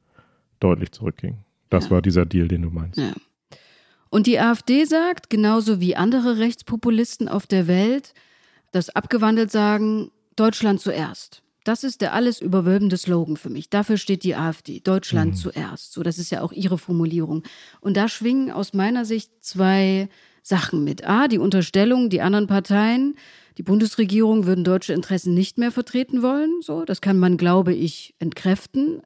[0.61, 1.39] deutlich zurückgingen.
[1.69, 1.91] Das ja.
[1.91, 2.97] war dieser Deal, den du meinst.
[2.97, 3.11] Ja.
[4.09, 8.13] Und die AfD sagt, genauso wie andere Rechtspopulisten auf der Welt,
[8.71, 11.43] das abgewandelt sagen, Deutschland zuerst.
[11.63, 13.69] Das ist der alles überwölbende Slogan für mich.
[13.69, 14.79] Dafür steht die AfD.
[14.79, 15.35] Deutschland mhm.
[15.35, 15.93] zuerst.
[15.93, 17.43] So, das ist ja auch ihre Formulierung.
[17.81, 20.09] Und da schwingen aus meiner Sicht zwei
[20.41, 21.05] Sachen mit.
[21.07, 23.15] A, die Unterstellung, die anderen Parteien,
[23.57, 26.61] die Bundesregierung würden deutsche Interessen nicht mehr vertreten wollen.
[26.61, 29.01] So, das kann man, glaube ich, entkräften.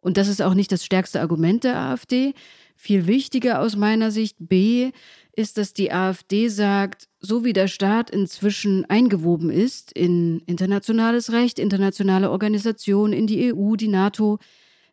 [0.00, 2.34] Und das ist auch nicht das stärkste Argument der AfD.
[2.74, 4.90] Viel wichtiger aus meiner Sicht B
[5.36, 11.58] ist, dass die AfD sagt, so wie der Staat inzwischen eingewoben ist in internationales Recht,
[11.58, 14.38] internationale Organisationen, in die EU, die NATO,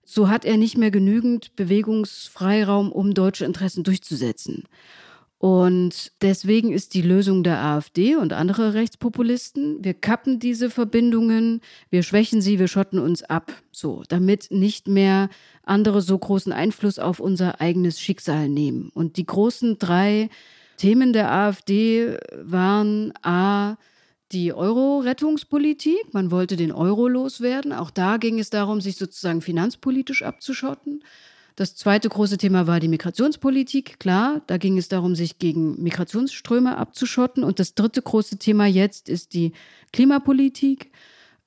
[0.04, 4.64] so hat er nicht mehr genügend Bewegungsfreiraum, um deutsche Interessen durchzusetzen.
[5.40, 11.62] Und deswegen ist die Lösung der AfD und andere Rechtspopulisten, wir kappen diese Verbindungen,
[11.92, 15.30] wir schwächen sie, wir schotten uns ab, so, damit nicht mehr
[15.62, 18.90] andere so großen Einfluss auf unser eigenes Schicksal nehmen.
[18.96, 20.30] Und die großen drei
[20.78, 23.76] Themen der AfD waren A,
[24.32, 26.14] die Euro-Rettungspolitik.
[26.14, 27.74] Man wollte den Euro loswerden.
[27.74, 31.04] Auch da ging es darum, sich sozusagen finanzpolitisch abzuschotten.
[31.56, 34.00] Das zweite große Thema war die Migrationspolitik.
[34.00, 37.44] Klar, da ging es darum, sich gegen Migrationsströme abzuschotten.
[37.44, 39.54] Und das dritte große Thema jetzt ist die
[39.92, 40.92] Klimapolitik.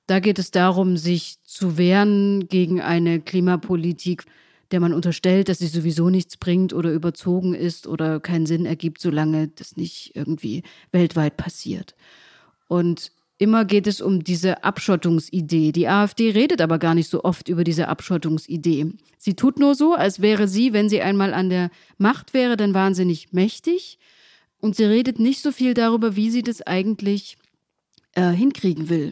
[0.07, 4.25] Da geht es darum, sich zu wehren gegen eine Klimapolitik,
[4.71, 9.01] der man unterstellt, dass sie sowieso nichts bringt oder überzogen ist oder keinen Sinn ergibt,
[9.01, 11.95] solange das nicht irgendwie weltweit passiert.
[12.67, 15.71] Und Immer geht es um diese Abschottungsidee.
[15.71, 18.93] Die AfD redet aber gar nicht so oft über diese Abschottungsidee.
[19.17, 22.75] Sie tut nur so, als wäre sie, wenn sie einmal an der Macht wäre, dann
[22.75, 23.97] wahnsinnig mächtig.
[24.59, 27.39] Und sie redet nicht so viel darüber, wie sie das eigentlich
[28.13, 29.11] äh, hinkriegen will.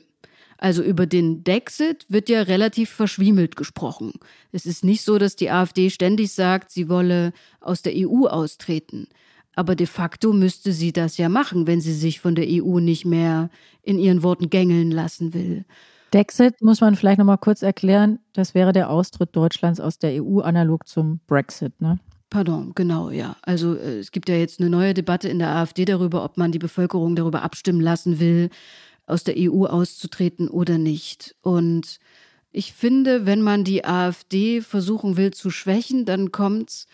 [0.61, 4.11] Also über den Dexit wird ja relativ verschwiemelt gesprochen.
[4.51, 9.07] Es ist nicht so, dass die AfD ständig sagt, sie wolle aus der EU austreten.
[9.55, 13.05] Aber de facto müsste sie das ja machen, wenn sie sich von der EU nicht
[13.05, 13.49] mehr
[13.83, 15.63] in ihren Worten gängeln lassen will.
[16.13, 18.19] Dexit muss man vielleicht noch mal kurz erklären.
[18.33, 21.99] Das wäre der Austritt Deutschlands aus der EU analog zum Brexit, ne?
[22.29, 23.37] Pardon, genau, ja.
[23.41, 26.51] Also äh, es gibt ja jetzt eine neue Debatte in der AfD darüber, ob man
[26.51, 28.49] die Bevölkerung darüber abstimmen lassen will,
[29.09, 31.35] aus der EU auszutreten oder nicht.
[31.41, 31.99] Und
[32.51, 36.87] ich finde, wenn man die AfD versuchen will zu schwächen, dann kommt es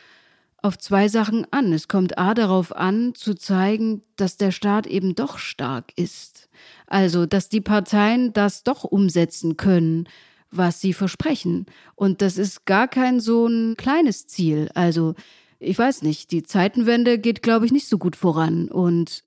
[0.61, 1.71] auf zwei Sachen an.
[1.73, 6.49] Es kommt A darauf an, zu zeigen, dass der Staat eben doch stark ist.
[6.87, 10.09] Also, dass die Parteien das doch umsetzen können,
[10.51, 11.67] was sie versprechen.
[11.95, 14.69] Und das ist gar kein so ein kleines Ziel.
[14.73, 15.13] Also,
[15.59, 18.67] ich weiß nicht, die Zeitenwende geht, glaube ich, nicht so gut voran.
[18.69, 19.23] Und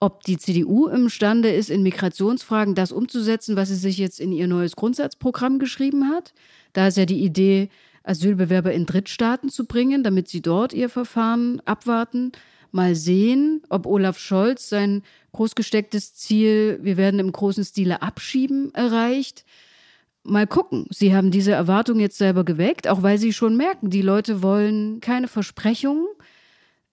[0.00, 4.48] ob die CDU imstande ist, in Migrationsfragen das umzusetzen, was sie sich jetzt in ihr
[4.48, 6.32] neues Grundsatzprogramm geschrieben hat.
[6.72, 7.68] Da ist ja die Idee,
[8.02, 12.32] Asylbewerber in Drittstaaten zu bringen, damit sie dort ihr Verfahren abwarten.
[12.72, 19.44] Mal sehen, ob Olaf Scholz sein großgestecktes Ziel, wir werden im großen Stile abschieben, erreicht.
[20.22, 20.86] Mal gucken.
[20.90, 25.00] Sie haben diese Erwartung jetzt selber geweckt, auch weil sie schon merken, die Leute wollen
[25.00, 26.06] keine Versprechungen,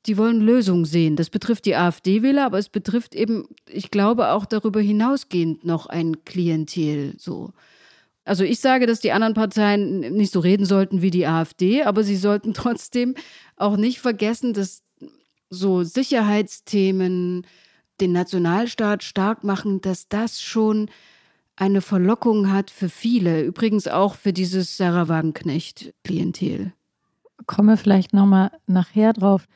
[0.08, 1.16] die wollen Lösungen sehen.
[1.16, 6.24] Das betrifft die AfD-Wähler, aber es betrifft eben, ich glaube, auch darüber hinausgehend noch ein
[6.24, 7.52] Klientel so.
[8.24, 12.04] Also ich sage, dass die anderen Parteien nicht so reden sollten wie die AfD, aber
[12.04, 13.16] sie sollten trotzdem
[13.56, 14.84] auch nicht vergessen, dass
[15.50, 17.46] so Sicherheitsthemen
[18.02, 20.90] den Nationalstaat stark machen, dass das schon
[21.56, 26.74] eine Verlockung hat für viele, übrigens auch für dieses Sarah Wagenknecht-Klientel.
[27.48, 29.48] Komme vielleicht nochmal nachher drauf.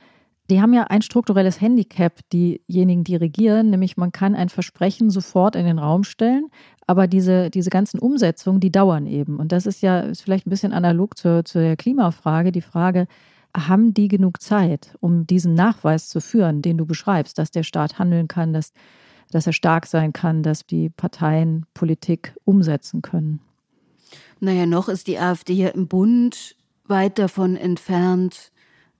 [0.51, 5.55] Die haben ja ein strukturelles Handicap, diejenigen, die regieren, nämlich man kann ein Versprechen sofort
[5.55, 6.47] in den Raum stellen,
[6.85, 9.37] aber diese, diese ganzen Umsetzungen, die dauern eben.
[9.37, 13.07] Und das ist ja ist vielleicht ein bisschen analog zur, zur Klimafrage, die Frage,
[13.55, 17.97] haben die genug Zeit, um diesen Nachweis zu führen, den du beschreibst, dass der Staat
[17.97, 18.73] handeln kann, dass,
[19.31, 23.39] dass er stark sein kann, dass die Parteien Politik umsetzen können?
[24.41, 28.51] Naja, noch ist die AfD ja im Bund weit davon entfernt,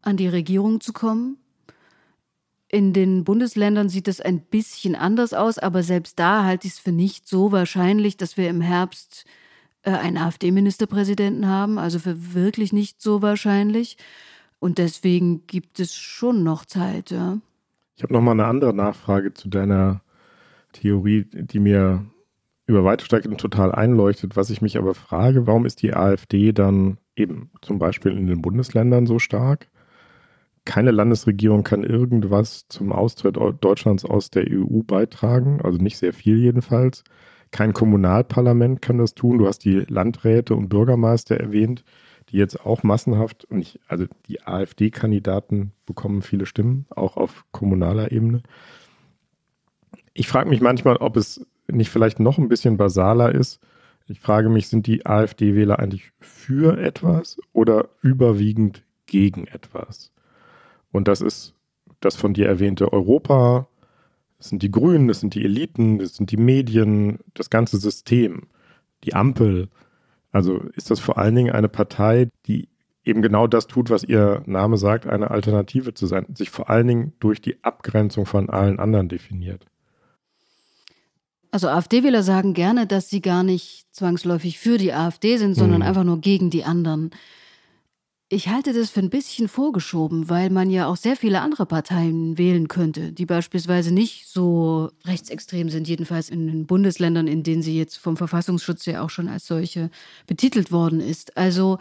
[0.02, 1.38] an die Regierung zu kommen.
[2.72, 6.80] In den Bundesländern sieht es ein bisschen anders aus, aber selbst da halte ich es
[6.80, 9.26] für nicht so wahrscheinlich, dass wir im Herbst
[9.84, 11.78] äh, einen AfD-Ministerpräsidenten haben.
[11.78, 13.98] Also für wirklich nicht so wahrscheinlich.
[14.60, 17.40] Und deswegen gibt es schon noch Zeit, ja.
[17.98, 20.02] Ich habe noch mal eine andere Nachfrage zu deiner
[20.72, 22.06] Theorie, die mir
[22.68, 23.06] über weite
[23.36, 24.38] total einleuchtet.
[24.38, 28.42] Was ich mich aber frage, warum ist die AfD dann eben zum Beispiel in den
[28.42, 29.68] Bundesländern so stark?
[30.66, 36.38] Keine Landesregierung kann irgendwas zum Austritt Deutschlands aus der EU beitragen, also nicht sehr viel
[36.38, 37.04] jedenfalls.
[37.52, 39.40] Kein Kommunalparlament kann das tun.
[39.40, 41.84] Du hast die Landräte und Bürgermeister erwähnt,
[42.30, 48.42] die jetzt auch massenhaft, und also die AfD-Kandidaten bekommen viele Stimmen, auch auf kommunaler Ebene.
[50.14, 53.60] Ich frage mich manchmal, ob es nicht vielleicht noch ein bisschen basaler ist.
[54.08, 60.12] Ich frage mich, sind die AfD-Wähler eigentlich für etwas oder überwiegend gegen etwas?
[60.92, 61.56] Und das ist
[62.00, 63.68] das von dir erwähnte Europa,
[64.38, 68.48] das sind die Grünen, das sind die Eliten, das sind die Medien, das ganze System,
[69.04, 69.70] die Ampel.
[70.32, 72.68] Also ist das vor allen Dingen eine Partei, die
[73.04, 76.88] eben genau das tut, was ihr Name sagt, eine Alternative zu sein, sich vor allen
[76.88, 79.66] Dingen durch die Abgrenzung von allen anderen definiert.
[81.52, 85.88] Also AfD-Wähler sagen gerne, dass sie gar nicht zwangsläufig für die AfD sind, sondern hm.
[85.88, 87.12] einfach nur gegen die anderen.
[88.34, 92.38] Ich halte das für ein bisschen vorgeschoben, weil man ja auch sehr viele andere Parteien
[92.38, 97.78] wählen könnte, die beispielsweise nicht so rechtsextrem sind, jedenfalls in den Bundesländern, in denen sie
[97.78, 99.90] jetzt vom Verfassungsschutz ja auch schon als solche
[100.28, 101.36] betitelt worden ist.
[101.36, 101.78] Also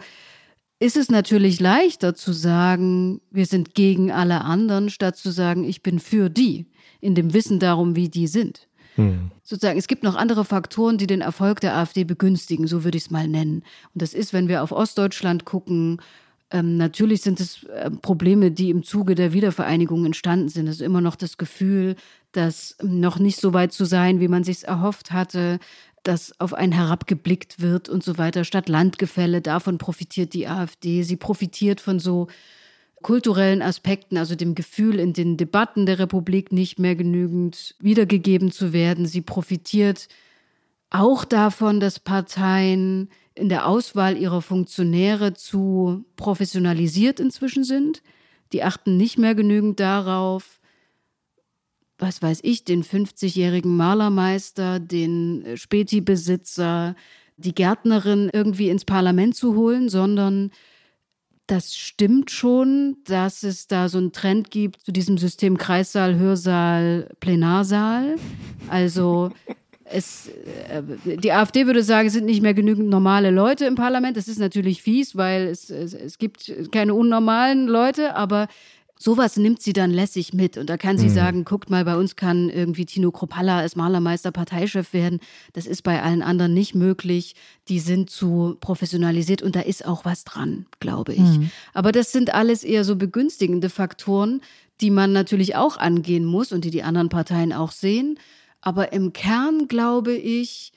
[0.77, 5.81] ist es natürlich leichter zu sagen, wir sind gegen alle anderen, statt zu sagen, ich
[5.81, 6.65] bin für die,
[6.99, 8.67] in dem Wissen darum, wie die sind.
[8.95, 9.31] Hm.
[9.41, 13.05] Sozusagen, es gibt noch andere Faktoren, die den Erfolg der AfD begünstigen, so würde ich
[13.05, 13.63] es mal nennen.
[13.93, 16.01] Und das ist, wenn wir auf Ostdeutschland gucken,
[16.51, 20.67] ähm, natürlich sind es äh, Probleme, die im Zuge der Wiedervereinigung entstanden sind.
[20.67, 21.95] Es ist immer noch das Gefühl,
[22.33, 25.59] dass noch nicht so weit zu sein, wie man sich erhofft hatte,
[26.03, 28.43] dass auf einen herabgeblickt wird und so weiter.
[28.43, 31.03] Statt Landgefälle, davon profitiert die AfD.
[31.03, 32.27] Sie profitiert von so
[33.01, 38.73] kulturellen Aspekten, also dem Gefühl, in den Debatten der Republik nicht mehr genügend wiedergegeben zu
[38.73, 39.05] werden.
[39.05, 40.07] Sie profitiert
[40.89, 43.09] auch davon, dass Parteien
[43.41, 48.03] in der Auswahl ihrer Funktionäre zu professionalisiert inzwischen sind.
[48.53, 50.59] Die achten nicht mehr genügend darauf,
[51.97, 56.95] was weiß ich, den 50-jährigen Malermeister, den Späti-Besitzer,
[57.37, 60.51] die Gärtnerin irgendwie ins Parlament zu holen, sondern
[61.47, 67.09] das stimmt schon, dass es da so einen Trend gibt zu diesem System Kreissaal, Hörsaal,
[67.19, 68.17] Plenarsaal.
[68.69, 69.31] Also
[69.85, 70.29] es,
[70.69, 74.17] äh, die AfD würde sagen, es sind nicht mehr genügend normale Leute im Parlament.
[74.17, 78.47] Das ist natürlich fies, weil es, es, es gibt keine unnormalen Leute, aber
[79.01, 80.57] sowas nimmt sie dann lässig mit.
[80.57, 81.13] Und da kann sie mhm.
[81.13, 85.19] sagen, guckt mal, bei uns kann irgendwie Tino Kropalla als Malermeister Parteichef werden.
[85.53, 87.35] Das ist bei allen anderen nicht möglich.
[87.67, 91.19] Die sind zu professionalisiert und da ist auch was dran, glaube ich.
[91.19, 91.51] Mhm.
[91.73, 94.41] Aber das sind alles eher so begünstigende Faktoren,
[94.81, 98.19] die man natürlich auch angehen muss und die die anderen Parteien auch sehen.
[98.61, 100.71] Aber im Kern, glaube ich,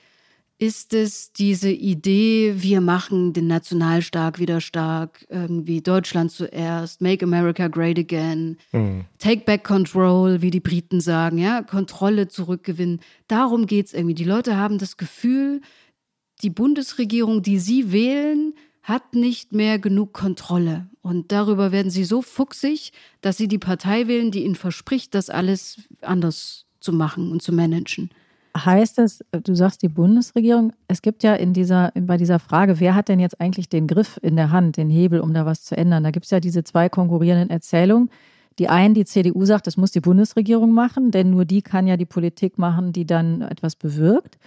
[0.57, 7.67] ist es diese Idee, wir machen den Nationalstaat wieder stark, irgendwie Deutschland zuerst, Make America
[7.67, 9.05] Great Again, mhm.
[9.19, 13.01] Take Back Control, wie die Briten sagen, ja, Kontrolle zurückgewinnen.
[13.27, 14.15] Darum geht es irgendwie.
[14.15, 15.61] Die Leute haben das Gefühl,
[16.41, 20.87] die Bundesregierung, die sie wählen, hat nicht mehr genug Kontrolle.
[21.01, 25.29] Und darüber werden sie so fuchsig, dass sie die Partei wählen, die ihnen verspricht, das
[25.29, 28.09] alles anders zu machen und zu managen.
[28.57, 32.95] Heißt es, du sagst die Bundesregierung, es gibt ja in dieser, bei dieser Frage, wer
[32.95, 35.75] hat denn jetzt eigentlich den Griff in der Hand, den Hebel, um da was zu
[35.75, 36.05] ändern?
[36.05, 38.09] Da gibt es ja diese zwei konkurrierenden Erzählungen.
[38.57, 41.97] Die einen, die CDU sagt, das muss die Bundesregierung machen, denn nur die kann ja
[41.97, 44.37] die Politik machen, die dann etwas bewirkt.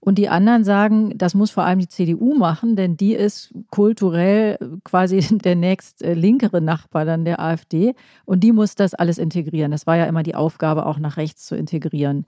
[0.00, 4.58] Und die anderen sagen, das muss vor allem die CDU machen, denn die ist kulturell
[4.84, 7.94] quasi der nächst äh, linkere Nachbar dann der AfD
[8.24, 9.70] und die muss das alles integrieren.
[9.70, 12.26] Das war ja immer die Aufgabe, auch nach rechts zu integrieren.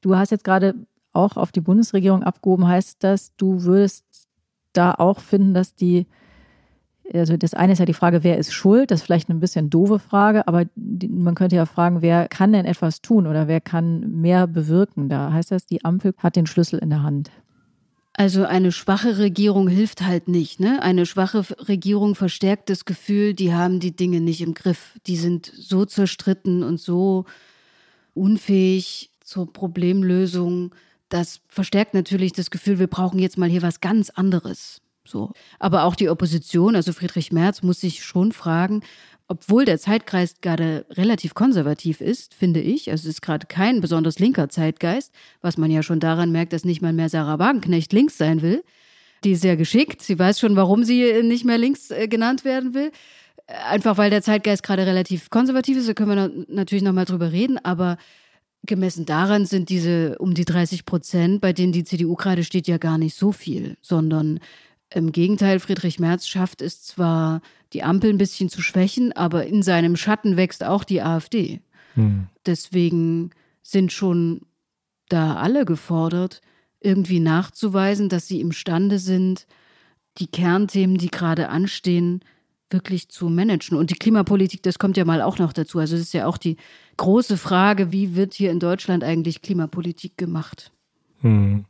[0.00, 0.74] Du hast jetzt gerade
[1.12, 2.68] auch auf die Bundesregierung abgehoben.
[2.68, 4.04] Heißt das, du würdest
[4.72, 6.06] da auch finden, dass die,
[7.14, 8.90] also das eine ist ja die Frage, wer ist schuld?
[8.90, 12.52] Das ist vielleicht eine bisschen doofe Frage, aber die, man könnte ja fragen, wer kann
[12.52, 15.08] denn etwas tun oder wer kann mehr bewirken?
[15.08, 17.30] Da heißt das, die Ampel hat den Schlüssel in der Hand.
[18.12, 20.58] Also eine schwache Regierung hilft halt nicht.
[20.58, 20.82] Ne?
[20.82, 24.98] Eine schwache Regierung verstärkt das Gefühl, die haben die Dinge nicht im Griff.
[25.06, 27.26] Die sind so zerstritten und so
[28.14, 30.72] unfähig, zur Problemlösung,
[31.08, 34.80] das verstärkt natürlich das Gefühl, wir brauchen jetzt mal hier was ganz anderes.
[35.06, 35.32] So.
[35.58, 38.82] Aber auch die Opposition, also Friedrich Merz, muss sich schon fragen,
[39.28, 44.18] obwohl der Zeitkreis gerade relativ konservativ ist, finde ich, also es ist gerade kein besonders
[44.18, 48.18] linker Zeitgeist, was man ja schon daran merkt, dass nicht mal mehr Sarah Wagenknecht links
[48.18, 48.62] sein will.
[49.24, 52.74] Die ist sehr geschickt, sie weiß schon, warum sie nicht mehr links äh, genannt werden
[52.74, 52.92] will.
[53.48, 57.58] Einfach weil der Zeitgeist gerade relativ konservativ ist, da können wir natürlich nochmal drüber reden,
[57.58, 57.96] aber
[58.64, 62.78] Gemessen daran sind diese um die 30 Prozent, bei denen die CDU gerade steht, ja
[62.78, 64.40] gar nicht so viel, sondern
[64.90, 67.40] im Gegenteil, Friedrich Merz schafft es zwar,
[67.72, 71.60] die Ampel ein bisschen zu schwächen, aber in seinem Schatten wächst auch die AfD.
[71.94, 72.28] Hm.
[72.44, 73.30] Deswegen
[73.62, 74.42] sind schon
[75.08, 76.40] da alle gefordert,
[76.80, 79.46] irgendwie nachzuweisen, dass sie imstande sind,
[80.18, 82.20] die Kernthemen, die gerade anstehen,
[82.70, 83.76] wirklich zu managen.
[83.76, 85.78] Und die Klimapolitik, das kommt ja mal auch noch dazu.
[85.78, 86.56] Also es ist ja auch die
[86.96, 90.72] große Frage, wie wird hier in Deutschland eigentlich Klimapolitik gemacht?
[91.20, 91.64] Hm.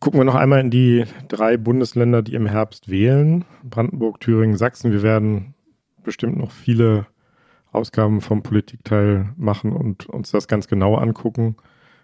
[0.00, 3.44] Gucken wir noch einmal in die drei Bundesländer, die im Herbst wählen.
[3.64, 4.92] Brandenburg, Thüringen, Sachsen.
[4.92, 5.54] Wir werden
[6.04, 7.06] bestimmt noch viele
[7.72, 11.56] Ausgaben vom Politikteil machen und uns das ganz genau angucken.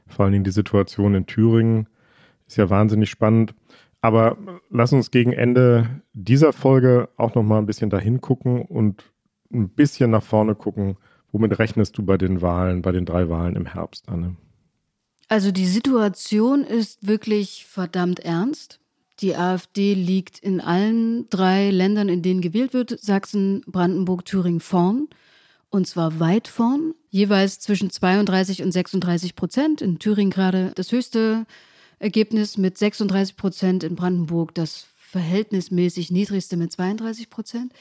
[0.09, 1.89] Vor allen Dingen die Situation in Thüringen
[2.47, 3.55] ist ja wahnsinnig spannend.
[4.01, 4.37] Aber
[4.71, 9.13] lass uns gegen Ende dieser Folge auch noch mal ein bisschen dahin gucken und
[9.53, 10.97] ein bisschen nach vorne gucken.
[11.33, 14.37] Womit rechnest du bei den Wahlen, bei den drei Wahlen im Herbst, Anne?
[15.29, 18.79] Also die Situation ist wirklich verdammt ernst.
[19.21, 25.09] Die AfD liegt in allen drei Ländern, in denen gewählt wird, Sachsen, Brandenburg, Thüringen vorn.
[25.71, 29.83] Und zwar weit vorn, jeweils zwischen 32 und 36 Prozent.
[29.83, 31.47] In Thüringen gerade das höchste
[31.99, 37.73] Ergebnis mit 36 Prozent, in Brandenburg das verhältnismäßig niedrigste mit 32 Prozent.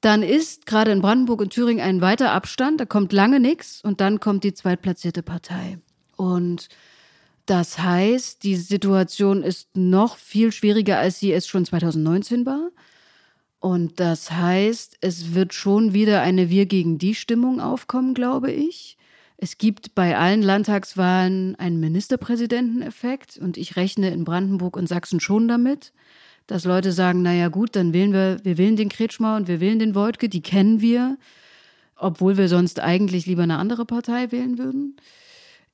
[0.00, 4.00] Dann ist gerade in Brandenburg und Thüringen ein weiter Abstand, da kommt lange nichts und
[4.00, 5.78] dann kommt die zweitplatzierte Partei.
[6.18, 6.68] Und
[7.46, 12.70] das heißt, die Situation ist noch viel schwieriger, als sie es schon 2019 war.
[13.60, 18.98] Und das heißt, es wird schon wieder eine Wir gegen die Stimmung aufkommen, glaube ich.
[19.36, 25.46] Es gibt bei allen Landtagswahlen einen Ministerpräsidenteneffekt und ich rechne in Brandenburg und Sachsen schon
[25.46, 25.92] damit,
[26.48, 29.78] dass Leute sagen, naja gut, dann wählen wir, wir wählen den Kretschmer und wir wählen
[29.78, 31.16] den Wojtke, die kennen wir,
[31.94, 34.96] obwohl wir sonst eigentlich lieber eine andere Partei wählen würden.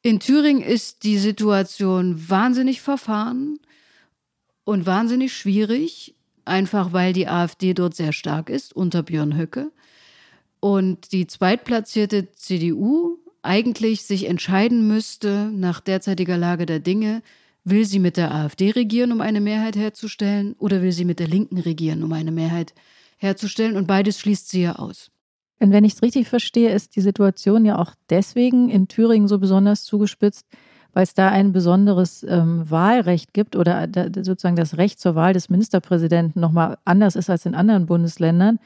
[0.06, 3.58] In Thüringen ist die Situation wahnsinnig verfahren
[4.64, 9.72] und wahnsinnig schwierig, einfach weil die AfD dort sehr stark ist unter Björn Höcke.
[10.60, 17.22] Und die zweitplatzierte CDU eigentlich sich entscheiden müsste, nach derzeitiger Lage der Dinge,
[17.64, 21.28] will sie mit der AfD regieren, um eine Mehrheit herzustellen, oder will sie mit der
[21.28, 22.74] Linken regieren, um eine Mehrheit
[23.16, 23.74] herzustellen?
[23.74, 25.10] Und beides schließt sie ja aus.
[25.60, 29.38] Und wenn ich es richtig verstehe, ist die Situation ja auch deswegen in Thüringen so
[29.38, 30.46] besonders zugespitzt,
[30.92, 35.32] weil es da ein besonderes ähm, Wahlrecht gibt oder da, sozusagen das Recht zur Wahl
[35.32, 38.58] des Ministerpräsidenten nochmal anders ist als in anderen Bundesländern.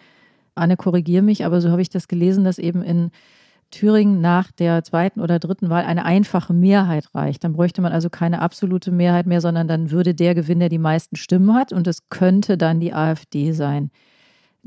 [0.54, 3.10] Anne, korrigiere mich, aber so habe ich das gelesen, dass eben in
[3.70, 7.44] Thüringen nach der zweiten oder dritten Wahl eine einfache Mehrheit reicht.
[7.44, 10.78] Dann bräuchte man also keine absolute Mehrheit mehr, sondern dann würde der gewinnen, der die
[10.78, 13.90] meisten Stimmen hat und es könnte dann die AfD sein.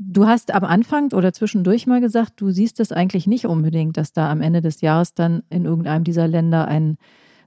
[0.04, 4.12] Du hast am Anfang oder zwischendurch mal gesagt, du siehst es eigentlich nicht unbedingt, dass
[4.12, 6.96] da am Ende des Jahres dann in irgendeinem dieser Länder ein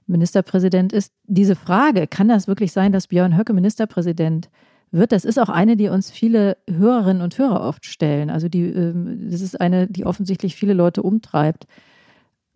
[0.06, 1.12] Ministerpräsident ist.
[1.24, 4.48] Diese Frage, kann das wirklich sein, dass Björn Höcke Ministerpräsident
[4.90, 8.30] wird, das ist auch eine, die uns viele Hörerinnen und Hörer oft stellen.
[8.30, 11.66] Also die, ähm, das ist eine, die offensichtlich viele Leute umtreibt.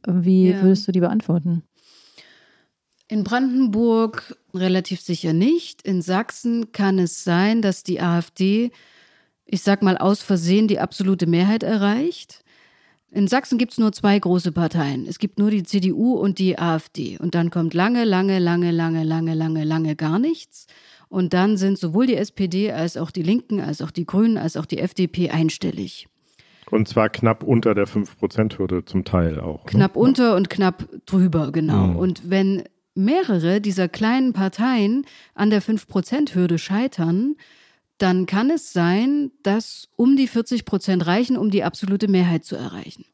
[0.06, 0.62] Wie ja.
[0.62, 1.62] würdest du die beantworten?
[3.08, 5.82] In Brandenburg relativ sicher nicht.
[5.82, 8.70] In Sachsen kann es sein, dass die AfD
[9.50, 12.44] ich sag mal aus Versehen, die absolute Mehrheit erreicht.
[13.10, 15.06] In Sachsen gibt es nur zwei große Parteien.
[15.06, 17.18] Es gibt nur die CDU und die AfD.
[17.18, 20.68] Und dann kommt lange, lange, lange, lange, lange, lange, lange gar nichts.
[21.08, 24.56] Und dann sind sowohl die SPD als auch die Linken, als auch die Grünen, als
[24.56, 26.06] auch die FDP einstellig.
[26.70, 29.64] Und zwar knapp unter der 5%-Hürde zum Teil auch.
[29.64, 29.70] Ne?
[29.70, 31.88] Knapp unter und knapp drüber, genau.
[31.88, 31.96] Mhm.
[31.96, 32.62] Und wenn
[32.94, 37.34] mehrere dieser kleinen Parteien an der 5%-Hürde scheitern,
[38.02, 42.56] dann kann es sein, dass um die 40 Prozent reichen, um die absolute Mehrheit zu
[42.56, 43.04] erreichen.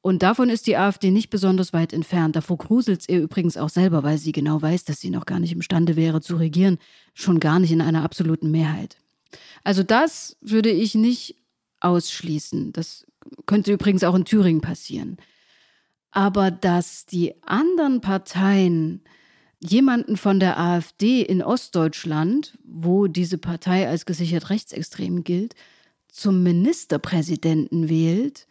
[0.00, 2.36] Und davon ist die AfD nicht besonders weit entfernt.
[2.36, 5.40] Davor gruselt es ihr übrigens auch selber, weil sie genau weiß, dass sie noch gar
[5.40, 6.78] nicht imstande wäre zu regieren,
[7.14, 8.98] schon gar nicht in einer absoluten Mehrheit.
[9.62, 11.36] Also das würde ich nicht
[11.80, 12.72] ausschließen.
[12.72, 13.06] Das
[13.46, 15.16] könnte übrigens auch in Thüringen passieren.
[16.10, 19.02] Aber dass die anderen Parteien
[19.60, 25.54] jemanden von der AfD in Ostdeutschland, wo diese Partei als gesichert rechtsextrem gilt,
[26.08, 28.46] zum Ministerpräsidenten wählt,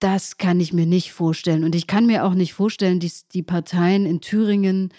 [0.00, 1.64] das kann ich mir nicht vorstellen.
[1.64, 4.92] Und ich kann mir auch nicht vorstellen, dass die Parteien in Thüringen,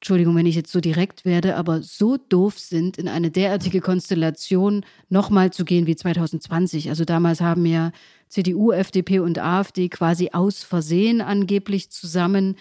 [0.00, 4.84] Entschuldigung, wenn ich jetzt so direkt werde, aber so doof sind, in eine derartige Konstellation
[5.08, 6.88] nochmal zu gehen wie 2020.
[6.88, 7.92] Also damals haben ja
[8.28, 12.56] CDU, FDP und AfD quasi aus Versehen angeblich zusammen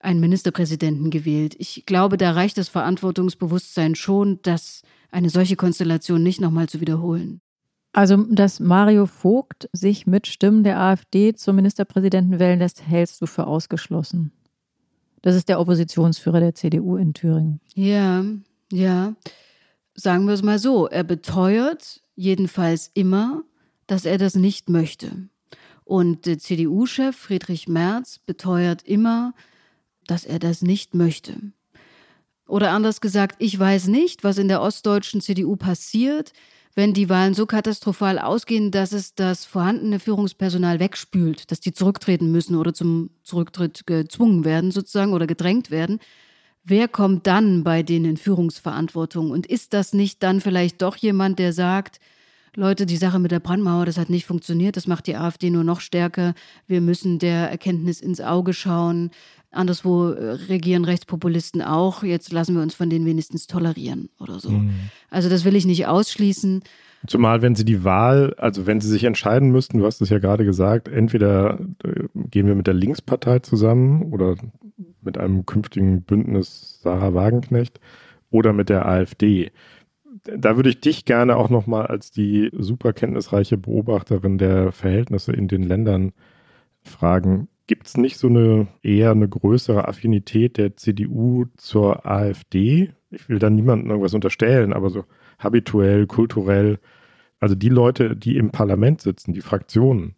[0.00, 1.56] einen Ministerpräsidenten gewählt.
[1.58, 7.40] Ich glaube, da reicht das Verantwortungsbewusstsein schon, dass eine solche Konstellation nicht nochmal zu wiederholen.
[7.92, 13.26] Also, dass Mario Vogt sich mit Stimmen der AfD zum Ministerpräsidenten wählen lässt, hältst du
[13.26, 14.32] für ausgeschlossen.
[15.22, 17.60] Das ist der Oppositionsführer der CDU in Thüringen.
[17.74, 18.24] Ja,
[18.70, 19.14] ja.
[19.94, 23.42] Sagen wir es mal so, er beteuert jedenfalls immer,
[23.88, 25.28] dass er das nicht möchte.
[25.84, 29.32] Und der CDU-Chef Friedrich Merz beteuert immer,
[30.10, 31.34] dass er das nicht möchte.
[32.48, 36.32] Oder anders gesagt, ich weiß nicht, was in der ostdeutschen CDU passiert,
[36.74, 42.30] wenn die Wahlen so katastrophal ausgehen, dass es das vorhandene Führungspersonal wegspült, dass die zurücktreten
[42.30, 45.98] müssen oder zum Zurücktritt gezwungen werden sozusagen oder gedrängt werden.
[46.64, 49.30] Wer kommt dann bei denen in Führungsverantwortung?
[49.30, 51.98] Und ist das nicht dann vielleicht doch jemand, der sagt,
[52.54, 55.64] Leute, die Sache mit der Brandmauer, das hat nicht funktioniert, das macht die AfD nur
[55.64, 56.34] noch stärker.
[56.66, 59.10] Wir müssen der Erkenntnis ins Auge schauen.
[59.50, 62.02] Anderswo äh, regieren Rechtspopulisten auch.
[62.02, 64.50] Jetzt lassen wir uns von denen wenigstens tolerieren oder so.
[64.50, 64.90] Mhm.
[65.10, 66.62] Also das will ich nicht ausschließen.
[67.06, 70.18] Zumal, wenn Sie die Wahl, also wenn Sie sich entscheiden müssten, du hast es ja
[70.18, 74.36] gerade gesagt, entweder äh, gehen wir mit der Linkspartei zusammen oder
[75.00, 77.80] mit einem künftigen Bündnis Sarah Wagenknecht
[78.30, 79.52] oder mit der AfD.
[80.24, 85.62] Da würde ich dich gerne auch nochmal als die superkenntnisreiche Beobachterin der Verhältnisse in den
[85.62, 86.12] Ländern
[86.82, 87.48] fragen.
[87.68, 92.94] Gibt es nicht so eine eher eine größere Affinität der CDU zur AfD?
[93.10, 95.04] Ich will da niemandem irgendwas unterstellen, aber so
[95.38, 96.78] habituell, kulturell.
[97.40, 100.16] Also die Leute, die im Parlament sitzen, die Fraktionen,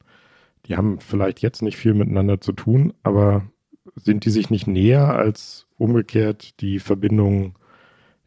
[0.67, 3.51] die haben vielleicht jetzt nicht viel miteinander zu tun, aber
[3.97, 7.59] sind die sich nicht näher als umgekehrt die Verbindung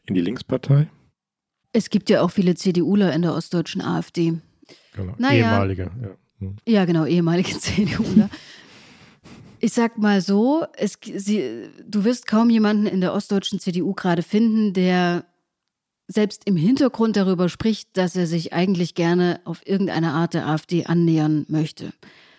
[0.06, 0.90] in die Linkspartei?
[1.72, 4.34] Es gibt ja auch viele CDUler in der ostdeutschen AfD.
[4.94, 5.92] Genau, naja, ehemalige.
[6.02, 6.10] Ja.
[6.40, 6.56] Hm.
[6.68, 8.30] ja, genau, ehemalige CDUler.
[9.64, 14.22] Ich sag mal so, es, sie, du wirst kaum jemanden in der ostdeutschen CDU gerade
[14.22, 15.24] finden, der
[16.10, 20.84] selbst im Hintergrund darüber spricht, dass er sich eigentlich gerne auf irgendeine Art der AfD
[20.84, 21.94] annähern möchte.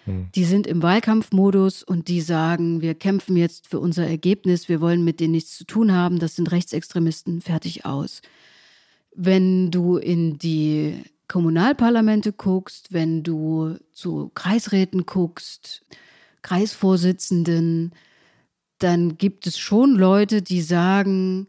[0.04, 0.28] Hm.
[0.34, 5.02] Die sind im Wahlkampfmodus und die sagen, wir kämpfen jetzt für unser Ergebnis, wir wollen
[5.02, 8.20] mit denen nichts zu tun haben, das sind Rechtsextremisten, fertig aus.
[9.14, 15.86] Wenn du in die Kommunalparlamente guckst, wenn du zu Kreisräten guckst,
[16.44, 17.92] Kreisvorsitzenden,
[18.78, 21.48] dann gibt es schon Leute, die sagen,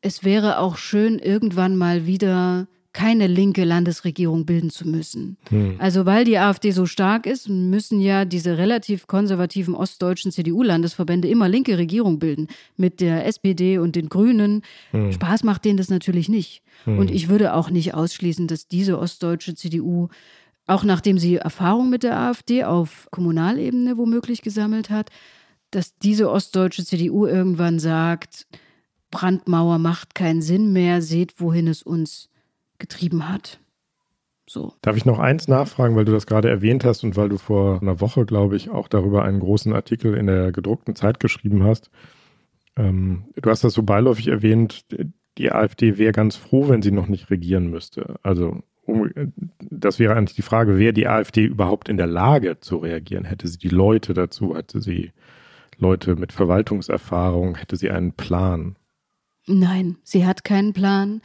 [0.00, 5.36] es wäre auch schön, irgendwann mal wieder keine linke Landesregierung bilden zu müssen.
[5.48, 5.76] Hm.
[5.78, 11.48] Also weil die AfD so stark ist, müssen ja diese relativ konservativen ostdeutschen CDU-Landesverbände immer
[11.48, 14.62] linke Regierung bilden mit der SPD und den Grünen.
[14.90, 15.12] Hm.
[15.12, 16.62] Spaß macht denen das natürlich nicht.
[16.84, 16.98] Hm.
[16.98, 20.08] Und ich würde auch nicht ausschließen, dass diese ostdeutsche CDU,
[20.70, 25.10] auch nachdem sie Erfahrung mit der AfD auf Kommunalebene womöglich gesammelt hat,
[25.70, 28.46] dass diese ostdeutsche CDU irgendwann sagt,
[29.10, 32.30] Brandmauer macht keinen Sinn mehr, seht, wohin es uns
[32.78, 33.58] getrieben hat.
[34.48, 34.72] So.
[34.82, 37.80] Darf ich noch eins nachfragen, weil du das gerade erwähnt hast und weil du vor
[37.82, 41.90] einer Woche, glaube ich, auch darüber einen großen Artikel in der gedruckten Zeit geschrieben hast.
[42.76, 44.86] Ähm, du hast das so beiläufig erwähnt,
[45.38, 48.16] die AfD wäre ganz froh, wenn sie noch nicht regieren müsste.
[48.22, 48.62] Also
[49.70, 53.24] das wäre eigentlich die Frage, wäre die AfD überhaupt in der Lage zu reagieren?
[53.24, 54.56] Hätte sie die Leute dazu?
[54.56, 55.12] Hätte sie
[55.78, 57.56] Leute mit Verwaltungserfahrung?
[57.56, 58.76] Hätte sie einen Plan?
[59.46, 61.22] Nein, sie hat keinen Plan.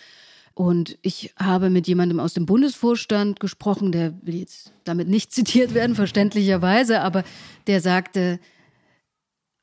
[0.54, 5.74] Und ich habe mit jemandem aus dem Bundesvorstand gesprochen, der will jetzt damit nicht zitiert
[5.74, 7.24] werden, verständlicherweise, aber
[7.68, 8.40] der sagte,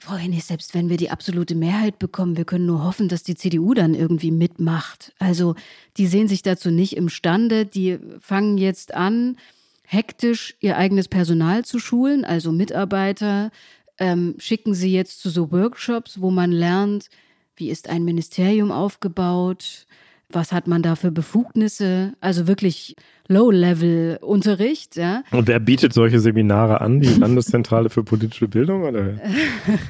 [0.05, 3.37] Frau Hennig, selbst wenn wir die absolute Mehrheit bekommen, wir können nur hoffen, dass die
[3.37, 5.13] CDU dann irgendwie mitmacht.
[5.21, 5.55] Also
[5.97, 9.37] die sehen sich dazu nicht imstande, die fangen jetzt an,
[9.85, 13.53] hektisch ihr eigenes Personal zu schulen, also Mitarbeiter,
[13.97, 17.09] ähm, schicken sie jetzt zu so Workshops, wo man lernt,
[17.55, 19.87] wie ist ein Ministerium aufgebaut,
[20.35, 22.15] was hat man da für Befugnisse?
[22.21, 22.97] Also wirklich
[23.29, 25.23] Low-Level-Unterricht, ja.
[25.31, 27.01] Und wer bietet solche Seminare an?
[27.01, 29.15] Die Landeszentrale für politische Bildung, oder?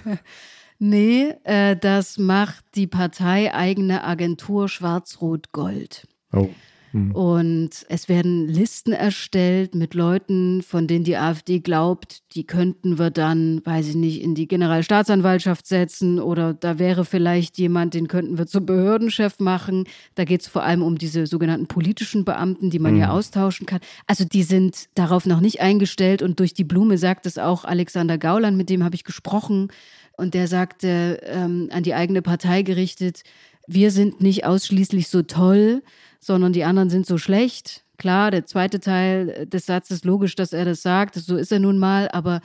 [0.78, 6.06] nee, äh, das macht die parteieigene Agentur Schwarz-Rot-Gold.
[6.32, 6.50] Oh.
[6.92, 7.12] Hm.
[7.12, 13.10] Und es werden Listen erstellt mit Leuten, von denen die AfD glaubt, die könnten wir
[13.10, 18.36] dann, weiß ich nicht, in die Generalstaatsanwaltschaft setzen oder da wäre vielleicht jemand, den könnten
[18.36, 19.84] wir zum Behördenchef machen.
[20.14, 23.00] Da geht es vor allem um diese sogenannten politischen Beamten, die man mhm.
[23.00, 23.80] ja austauschen kann.
[24.06, 28.18] Also die sind darauf noch nicht eingestellt und durch die Blume sagt es auch Alexander
[28.18, 29.68] Gauland, mit dem habe ich gesprochen
[30.16, 33.22] und der sagte ähm, an die eigene Partei gerichtet,
[33.66, 35.82] wir sind nicht ausschließlich so toll,
[36.20, 37.84] sondern die anderen sind so schlecht.
[37.98, 41.78] Klar, der zweite Teil des Satzes logisch, dass er das sagt, so ist er nun
[41.78, 42.40] mal, aber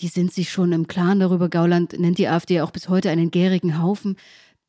[0.00, 1.48] die sind sich schon im Klaren darüber.
[1.48, 4.16] Gauland nennt die AfD auch bis heute einen gärigen Haufen,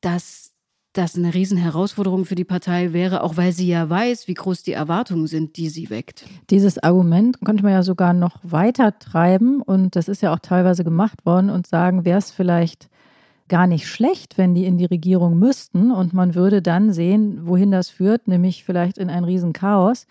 [0.01, 0.49] dass
[0.93, 4.73] das eine Riesenherausforderung für die Partei wäre, auch weil sie ja weiß, wie groß die
[4.73, 6.25] Erwartungen sind, die sie weckt.
[6.49, 10.83] Dieses Argument könnte man ja sogar noch weiter treiben und das ist ja auch teilweise
[10.83, 12.89] gemacht worden und sagen, wäre es vielleicht
[13.49, 17.71] gar nicht schlecht, wenn die in die Regierung müssten und man würde dann sehen, wohin
[17.71, 20.07] das führt, nämlich vielleicht in ein Riesenchaos.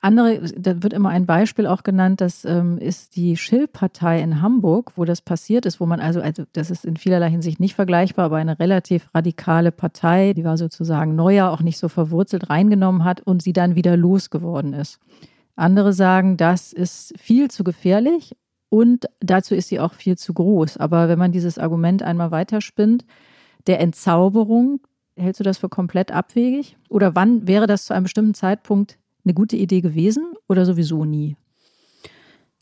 [0.00, 4.92] Andere, da wird immer ein Beispiel auch genannt, das ähm, ist die Schill-Partei in Hamburg,
[4.96, 8.24] wo das passiert ist, wo man also, also das ist in vielerlei Hinsicht nicht vergleichbar,
[8.24, 13.20] aber eine relativ radikale Partei, die war sozusagen neuer, auch nicht so verwurzelt, reingenommen hat
[13.20, 14.98] und sie dann wieder losgeworden ist.
[15.54, 18.34] Andere sagen, das ist viel zu gefährlich
[18.68, 20.76] und dazu ist sie auch viel zu groß.
[20.76, 23.04] Aber wenn man dieses Argument einmal weiterspinnt,
[23.66, 24.80] der Entzauberung,
[25.16, 26.76] hältst du das für komplett abwegig?
[26.88, 31.36] Oder wann wäre das zu einem bestimmten Zeitpunkt eine gute Idee gewesen oder sowieso nie?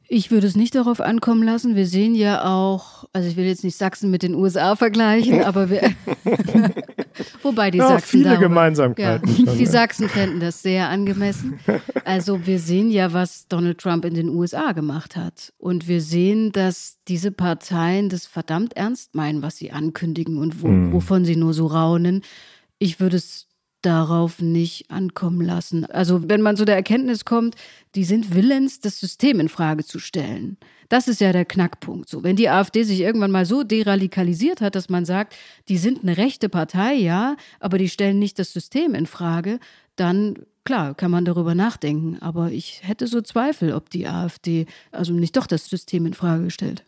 [0.08, 1.74] Ich würde es nicht darauf ankommen lassen.
[1.74, 5.68] Wir sehen ja auch, also ich will jetzt nicht Sachsen mit den USA vergleichen, aber
[5.68, 5.82] wir,
[7.42, 9.28] wobei die ja, Sachsen viele darüber, Gemeinsamkeiten.
[9.28, 11.58] Ja, schon, die Sachsen fänden das sehr angemessen.
[12.04, 16.52] Also wir sehen ja, was Donald Trump in den USA gemacht hat, und wir sehen,
[16.52, 20.92] dass diese Parteien das verdammt ernst meinen, was sie ankündigen und wo, hm.
[20.92, 22.22] wovon sie nur so raunen.
[22.78, 23.45] Ich würde es
[23.86, 25.84] darauf nicht ankommen lassen.
[25.86, 27.54] Also wenn man zu der Erkenntnis kommt,
[27.94, 30.56] die sind willens, das System in Frage zu stellen.
[30.88, 32.08] Das ist ja der Knackpunkt.
[32.08, 35.34] So, wenn die AfD sich irgendwann mal so deradikalisiert hat, dass man sagt,
[35.68, 39.58] die sind eine rechte Partei, ja, aber die stellen nicht das System in Frage,
[39.94, 42.18] dann klar kann man darüber nachdenken.
[42.20, 46.50] Aber ich hätte so Zweifel, ob die AfD also nicht doch das System in Frage
[46.50, 46.84] stellt.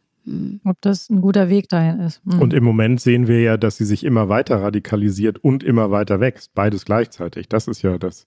[0.65, 2.25] Ob das ein guter Weg dahin ist.
[2.25, 2.41] Mhm.
[2.41, 6.21] Und im Moment sehen wir ja, dass sie sich immer weiter radikalisiert und immer weiter
[6.21, 6.55] wächst.
[6.55, 7.49] Beides gleichzeitig.
[7.49, 8.27] Das ist ja das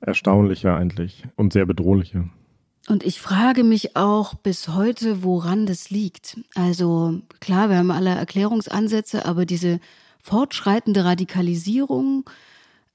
[0.00, 2.28] Erstaunliche eigentlich und sehr Bedrohliche.
[2.88, 6.40] Und ich frage mich auch bis heute, woran das liegt.
[6.54, 9.78] Also klar, wir haben alle Erklärungsansätze, aber diese
[10.22, 12.24] fortschreitende Radikalisierung,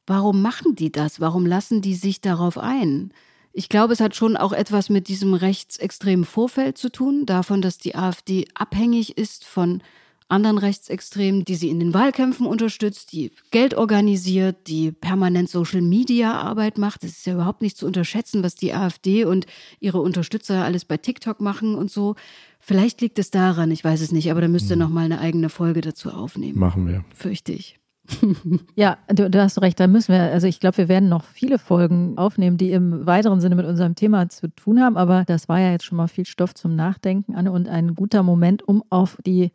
[0.08, 1.20] warum machen die das?
[1.20, 3.12] Warum lassen die sich darauf ein?
[3.56, 7.78] Ich glaube, es hat schon auch etwas mit diesem rechtsextremen Vorfeld zu tun, davon, dass
[7.78, 9.82] die AfD abhängig ist von
[10.28, 17.04] anderen Rechtsextremen, die sie in den Wahlkämpfen unterstützt, die Geld organisiert, die permanent Social-Media-Arbeit macht.
[17.04, 19.46] Es ist ja überhaupt nicht zu unterschätzen, was die AfD und
[19.80, 22.16] ihre Unterstützer alles bei TikTok machen und so.
[22.60, 24.80] Vielleicht liegt es daran, ich weiß es nicht, aber da müsst ihr Hm.
[24.80, 26.58] noch mal eine eigene Folge dazu aufnehmen.
[26.58, 27.06] Machen wir.
[27.14, 27.78] Fürchte ich.
[28.76, 31.58] Ja, du, du hast recht, da müssen wir, also ich glaube, wir werden noch viele
[31.58, 35.60] Folgen aufnehmen, die im weiteren Sinne mit unserem Thema zu tun haben, aber das war
[35.60, 39.18] ja jetzt schon mal viel Stoff zum Nachdenken, Anne, und ein guter Moment, um auf
[39.26, 39.52] die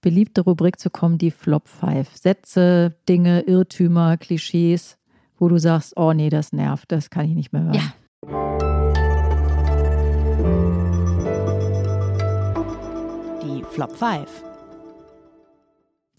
[0.00, 2.16] beliebte Rubrik zu kommen, die Flop 5.
[2.16, 4.96] Sätze, Dinge, Irrtümer, Klischees,
[5.38, 7.74] wo du sagst, oh nee, das nervt, das kann ich nicht mehr hören.
[7.74, 7.92] Ja.
[13.42, 14.44] Die Flop 5.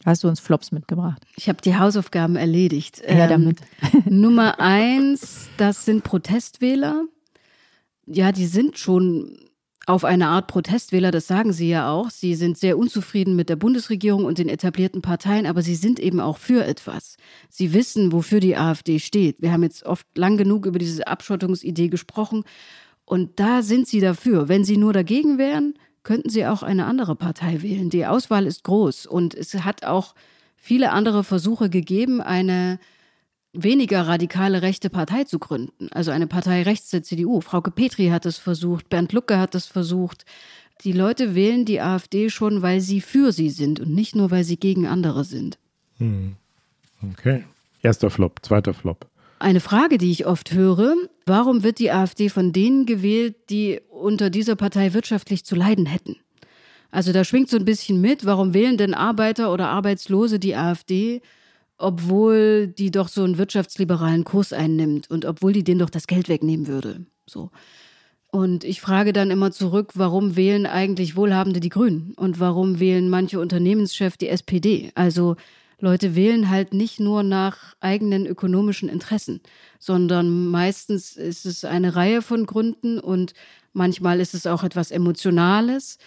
[0.06, 1.22] Hast du uns Flops mitgebracht?
[1.36, 3.02] Ich habe die Hausaufgaben erledigt.
[3.08, 3.60] Ja, damit.
[4.06, 7.06] Nummer eins, das sind Protestwähler.
[8.06, 9.50] Ja, die sind schon
[9.90, 12.12] auf eine Art Protestwähler, das sagen sie ja auch.
[12.12, 16.20] Sie sind sehr unzufrieden mit der Bundesregierung und den etablierten Parteien, aber sie sind eben
[16.20, 17.18] auch für etwas.
[17.50, 19.42] Sie wissen, wofür die AfD steht.
[19.42, 22.44] Wir haben jetzt oft lang genug über diese Abschottungsidee gesprochen
[23.04, 24.48] und da sind sie dafür.
[24.48, 25.74] Wenn sie nur dagegen wären,
[26.04, 27.90] könnten sie auch eine andere Partei wählen.
[27.90, 30.16] Die Auswahl ist groß und es hat auch
[30.56, 32.80] viele andere Versuche gegeben, eine
[33.54, 35.90] weniger radikale rechte Partei zu gründen.
[35.92, 37.42] Also eine Partei rechts der CDU.
[37.42, 40.26] Frauke Petri hat es versucht, Bernd Lucke hat es versucht.
[40.84, 44.44] Die Leute wählen die AfD schon, weil sie für sie sind und nicht nur, weil
[44.44, 45.58] sie gegen andere sind.
[45.98, 46.36] Hm.
[47.12, 47.44] Okay.
[47.82, 49.08] Erster Flop, zweiter Flop.
[49.40, 54.30] Eine Frage, die ich oft höre, warum wird die AfD von denen gewählt, die unter
[54.30, 56.18] dieser Partei wirtschaftlich zu leiden hätten?
[56.92, 61.22] Also da schwingt so ein bisschen mit, warum wählen denn Arbeiter oder Arbeitslose die AfD,
[61.78, 66.28] obwohl die doch so einen wirtschaftsliberalen Kurs einnimmt und obwohl die denen doch das Geld
[66.28, 67.06] wegnehmen würde.
[67.26, 67.50] So.
[68.32, 73.10] Und ich frage dann immer zurück, warum wählen eigentlich Wohlhabende die Grünen und warum wählen
[73.10, 74.92] manche Unternehmenschefs die SPD?
[74.96, 75.38] Also
[75.82, 79.42] Leute wählen halt nicht nur nach eigenen ökonomischen Interessen,
[79.80, 83.34] sondern meistens ist es eine Reihe von Gründen und
[83.74, 85.98] manchmal ist es auch etwas Emotionales.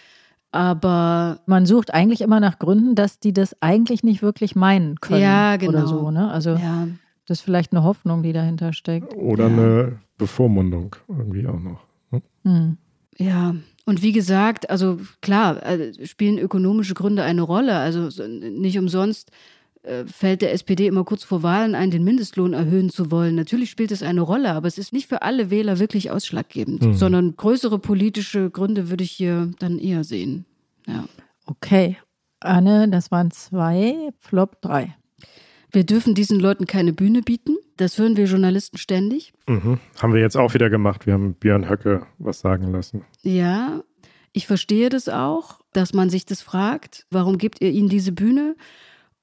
[0.51, 5.21] Aber man sucht eigentlich immer nach Gründen, dass die das eigentlich nicht wirklich meinen können.
[5.21, 5.71] Ja, genau.
[5.71, 6.29] Oder so, ne?
[6.31, 6.87] Also ja.
[7.25, 9.15] das ist vielleicht eine Hoffnung, die dahinter steckt.
[9.15, 11.79] Oder eine Bevormundung irgendwie auch noch.
[12.11, 12.21] ne?
[12.43, 12.77] Hm.
[13.17, 13.55] Ja,
[13.85, 17.77] und wie gesagt, also klar, äh, spielen ökonomische Gründe eine Rolle.
[17.77, 19.31] Also so- nicht umsonst
[20.05, 23.35] fällt der SPD immer kurz vor Wahlen ein, den Mindestlohn erhöhen zu wollen.
[23.35, 26.93] Natürlich spielt es eine Rolle, aber es ist nicht für alle Wähler wirklich ausschlaggebend, Mhm.
[26.93, 30.45] sondern größere politische Gründe würde ich hier dann eher sehen.
[30.87, 31.05] Ja.
[31.45, 31.97] Okay.
[32.39, 34.95] Anne, das waren zwei, Flop drei.
[35.71, 37.57] Wir dürfen diesen Leuten keine Bühne bieten.
[37.77, 39.33] Das hören wir Journalisten ständig.
[39.47, 39.79] Mhm.
[40.01, 41.05] Haben wir jetzt auch wieder gemacht.
[41.07, 43.03] Wir haben Björn Höcke was sagen lassen.
[43.23, 43.81] Ja,
[44.33, 48.55] ich verstehe das auch, dass man sich das fragt, warum gebt ihr ihnen diese Bühne?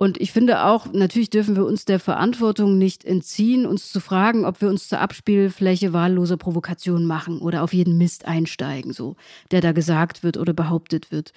[0.01, 4.47] Und ich finde auch, natürlich dürfen wir uns der Verantwortung nicht entziehen, uns zu fragen,
[4.47, 9.17] ob wir uns zur Abspielfläche wahlloser Provokationen machen oder auf jeden Mist einsteigen, so,
[9.51, 11.35] der da gesagt wird oder behauptet wird.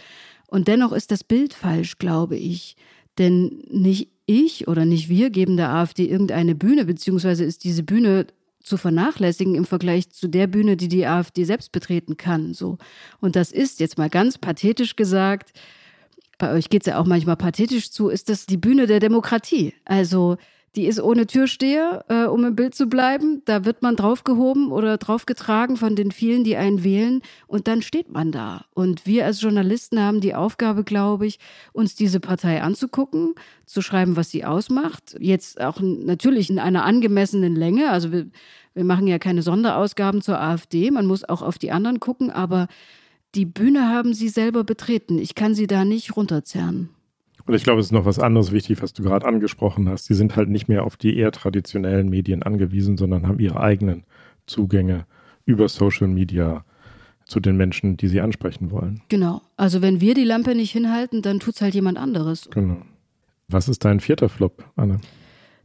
[0.47, 2.77] Und dennoch ist das Bild falsch, glaube ich.
[3.17, 8.27] Denn nicht ich oder nicht wir geben der AfD irgendeine Bühne, beziehungsweise ist diese Bühne
[8.61, 12.53] zu vernachlässigen im Vergleich zu der Bühne, die die AfD selbst betreten kann.
[12.53, 12.77] So.
[13.19, 15.51] Und das ist jetzt mal ganz pathetisch gesagt,
[16.43, 19.73] bei euch geht es ja auch manchmal pathetisch zu, ist das die Bühne der Demokratie.
[19.85, 20.35] Also
[20.75, 23.41] die ist ohne Türsteher, äh, um im Bild zu bleiben.
[23.45, 27.21] Da wird man draufgehoben oder draufgetragen von den vielen, die einen wählen.
[27.47, 28.65] Und dann steht man da.
[28.73, 31.39] Und wir als Journalisten haben die Aufgabe, glaube ich,
[31.71, 33.35] uns diese Partei anzugucken,
[33.65, 35.15] zu schreiben, was sie ausmacht.
[35.21, 37.89] Jetzt auch natürlich in einer angemessenen Länge.
[37.89, 38.25] Also wir,
[38.73, 40.91] wir machen ja keine Sonderausgaben zur AfD.
[40.91, 42.31] Man muss auch auf die anderen gucken.
[42.31, 42.67] Aber
[43.35, 45.17] die Bühne haben sie selber betreten.
[45.17, 46.89] Ich kann sie da nicht runterzerren.
[47.45, 50.09] Und ich glaube, es ist noch was anderes wichtig, was du gerade angesprochen hast.
[50.09, 54.05] Die sind halt nicht mehr auf die eher traditionellen Medien angewiesen, sondern haben ihre eigenen
[54.45, 55.05] Zugänge
[55.45, 56.63] über Social Media
[57.25, 59.01] zu den Menschen, die sie ansprechen wollen.
[59.09, 59.41] Genau.
[59.57, 62.49] Also wenn wir die Lampe nicht hinhalten, dann tut's halt jemand anderes.
[62.51, 62.77] Genau.
[63.49, 64.99] Was ist dein vierter Flop, Anne?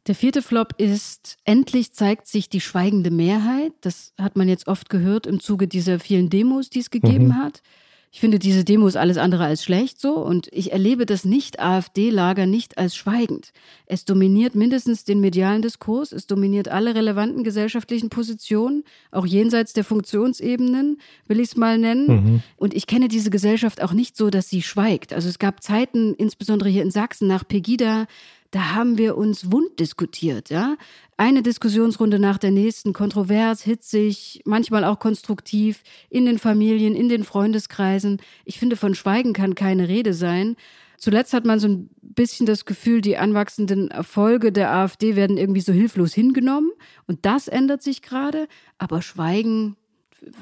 [0.09, 3.73] Der vierte Flop ist, endlich zeigt sich die schweigende Mehrheit.
[3.83, 7.37] Das hat man jetzt oft gehört im Zuge dieser vielen Demos, die es gegeben Mhm.
[7.37, 7.63] hat.
[8.11, 12.79] Ich finde diese Demos alles andere als schlecht so und ich erlebe das Nicht-AfD-Lager nicht
[12.79, 13.53] als schweigend.
[13.85, 19.85] Es dominiert mindestens den medialen Diskurs, es dominiert alle relevanten gesellschaftlichen Positionen, auch jenseits der
[19.85, 22.07] Funktionsebenen, will ich es mal nennen.
[22.07, 22.43] Mhm.
[22.57, 25.13] Und ich kenne diese Gesellschaft auch nicht so, dass sie schweigt.
[25.13, 28.07] Also es gab Zeiten, insbesondere hier in Sachsen nach Pegida,
[28.51, 30.77] da haben wir uns wund diskutiert, ja.
[31.17, 37.25] Eine Diskussionsrunde nach der nächsten, kontrovers, hitzig, manchmal auch konstruktiv, in den Familien, in den
[37.25, 38.21] Freundeskreisen.
[38.45, 40.57] Ich finde, von Schweigen kann keine Rede sein.
[40.97, 45.61] Zuletzt hat man so ein bisschen das Gefühl, die anwachsenden Erfolge der AfD werden irgendwie
[45.61, 46.71] so hilflos hingenommen.
[47.07, 48.49] Und das ändert sich gerade.
[48.79, 49.77] Aber Schweigen,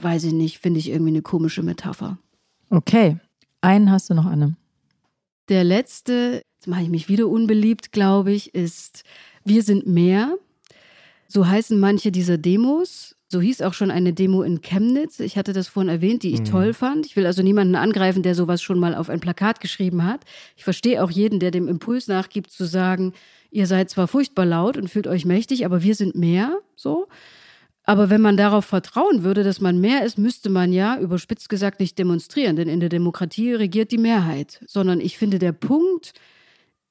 [0.01, 2.19] weiß ich nicht, finde ich irgendwie eine komische Metapher.
[2.71, 3.19] Okay.
[3.61, 4.57] Einen hast du noch, Anne.
[5.49, 9.05] Der letzte, jetzt mache ich mich wieder unbeliebt, glaube ich, ist
[9.45, 10.37] Wir sind mehr.
[11.29, 13.15] So heißen manche dieser Demos.
[13.29, 15.21] So hieß auch schon eine Demo in Chemnitz.
[15.21, 16.45] Ich hatte das vorhin erwähnt, die ich mhm.
[16.47, 17.07] toll fand.
[17.07, 20.25] Ich will also niemanden angreifen, der sowas schon mal auf ein Plakat geschrieben hat.
[20.57, 23.13] Ich verstehe auch jeden, der dem Impuls nachgibt, zu sagen,
[23.51, 27.07] ihr seid zwar furchtbar laut und fühlt euch mächtig, aber wir sind mehr, so.
[27.85, 31.79] Aber wenn man darauf vertrauen würde, dass man mehr ist, müsste man ja, überspitzt gesagt,
[31.79, 34.61] nicht demonstrieren, denn in der Demokratie regiert die Mehrheit.
[34.67, 36.13] Sondern ich finde, der Punkt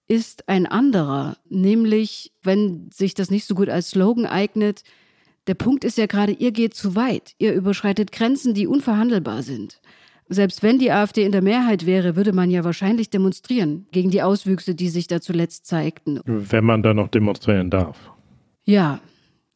[0.08, 1.38] ist ein anderer.
[1.50, 4.84] Nämlich, wenn sich das nicht so gut als Slogan eignet,
[5.48, 7.34] der Punkt ist ja gerade, ihr geht zu weit.
[7.38, 9.80] Ihr überschreitet Grenzen, die unverhandelbar sind.
[10.28, 14.24] Selbst wenn die AfD in der Mehrheit wäre, würde man ja wahrscheinlich demonstrieren gegen die
[14.24, 16.20] Auswüchse, die sich da zuletzt zeigten.
[16.26, 18.12] Wenn man da noch demonstrieren darf.
[18.64, 19.00] Ja,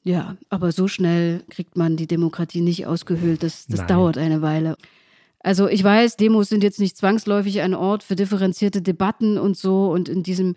[0.04, 3.42] ja, aber so schnell kriegt man die Demokratie nicht ausgehöhlt.
[3.42, 4.76] Das, das dauert eine Weile.
[5.42, 9.90] Also ich weiß, Demos sind jetzt nicht zwangsläufig ein Ort für differenzierte Debatten und so.
[9.90, 10.56] Und in diesem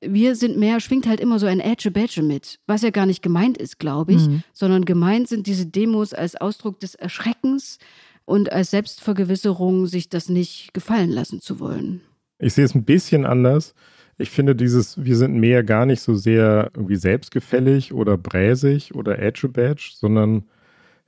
[0.00, 3.58] Wir sind mehr schwingt halt immer so ein Edge-Badge mit, was ja gar nicht gemeint
[3.58, 4.42] ist, glaube ich, mhm.
[4.52, 7.78] sondern gemeint sind diese Demos als Ausdruck des Erschreckens
[8.24, 12.00] und als Selbstvergewisserung, sich das nicht gefallen lassen zu wollen.
[12.38, 13.74] Ich sehe es ein bisschen anders.
[14.18, 19.18] Ich finde dieses Wir sind mehr gar nicht so sehr irgendwie selbstgefällig oder bräsig oder
[19.18, 20.44] edge-badge, sondern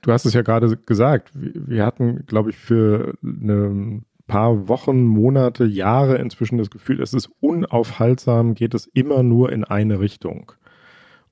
[0.05, 5.65] du hast es ja gerade gesagt, wir hatten, glaube ich, für ein paar Wochen, Monate,
[5.65, 10.51] Jahre inzwischen das Gefühl, es ist unaufhaltsam, geht es immer nur in eine Richtung.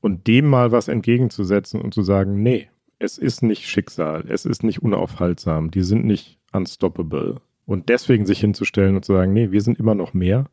[0.01, 2.69] Und dem mal was entgegenzusetzen und zu sagen, nee,
[2.99, 7.41] es ist nicht Schicksal, es ist nicht unaufhaltsam, die sind nicht unstoppable.
[7.65, 10.47] Und deswegen sich hinzustellen und zu sagen, nee, wir sind immer noch mehr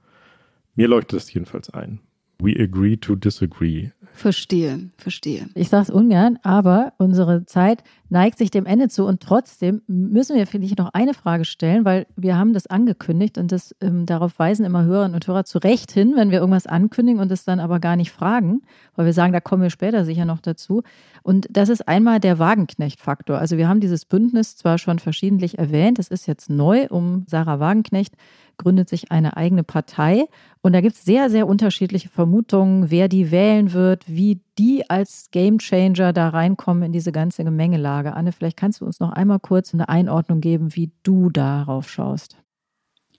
[0.81, 2.01] mir leuchtet das jedenfalls ein.
[2.41, 3.91] We agree to disagree.
[4.13, 5.49] Verstehe, verstehe.
[5.55, 10.37] Ich sage es ungern, aber unsere Zeit neigt sich dem Ende zu und trotzdem müssen
[10.37, 14.39] wir vielleicht noch eine Frage stellen, weil wir haben das angekündigt und das ähm, darauf
[14.39, 17.61] weisen immer Hörerinnen und Hörer zu Recht hin, wenn wir irgendwas ankündigen und es dann
[17.61, 18.63] aber gar nicht fragen,
[18.97, 20.83] weil wir sagen, da kommen wir später sicher noch dazu.
[21.23, 23.39] Und das ist einmal der Wagenknecht-Faktor.
[23.39, 27.61] Also wir haben dieses Bündnis zwar schon verschiedentlich erwähnt, es ist jetzt neu um Sarah
[27.61, 28.15] Wagenknecht
[28.61, 30.27] gründet sich eine eigene Partei.
[30.61, 35.29] Und da gibt es sehr, sehr unterschiedliche Vermutungen, wer die wählen wird, wie die als
[35.31, 38.13] Gamechanger da reinkommen in diese ganze Gemengelage.
[38.13, 42.37] Anne, vielleicht kannst du uns noch einmal kurz eine Einordnung geben, wie du darauf schaust.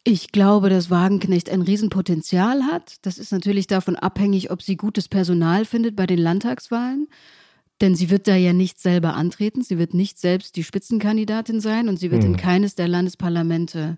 [0.03, 2.95] Ich glaube, dass Wagenknecht ein Riesenpotenzial hat.
[3.03, 7.07] Das ist natürlich davon abhängig, ob sie gutes Personal findet bei den Landtagswahlen.
[7.81, 9.63] Denn sie wird da ja nicht selber antreten.
[9.63, 12.31] Sie wird nicht selbst die Spitzenkandidatin sein und sie wird hm.
[12.31, 13.97] in keines der Landesparlamente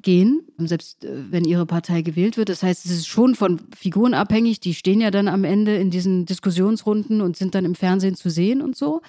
[0.00, 2.48] gehen, selbst äh, wenn ihre Partei gewählt wird.
[2.48, 5.90] Das heißt, es ist schon von Figuren abhängig, die stehen ja dann am Ende in
[5.90, 9.02] diesen Diskussionsrunden und sind dann im Fernsehen zu sehen und so.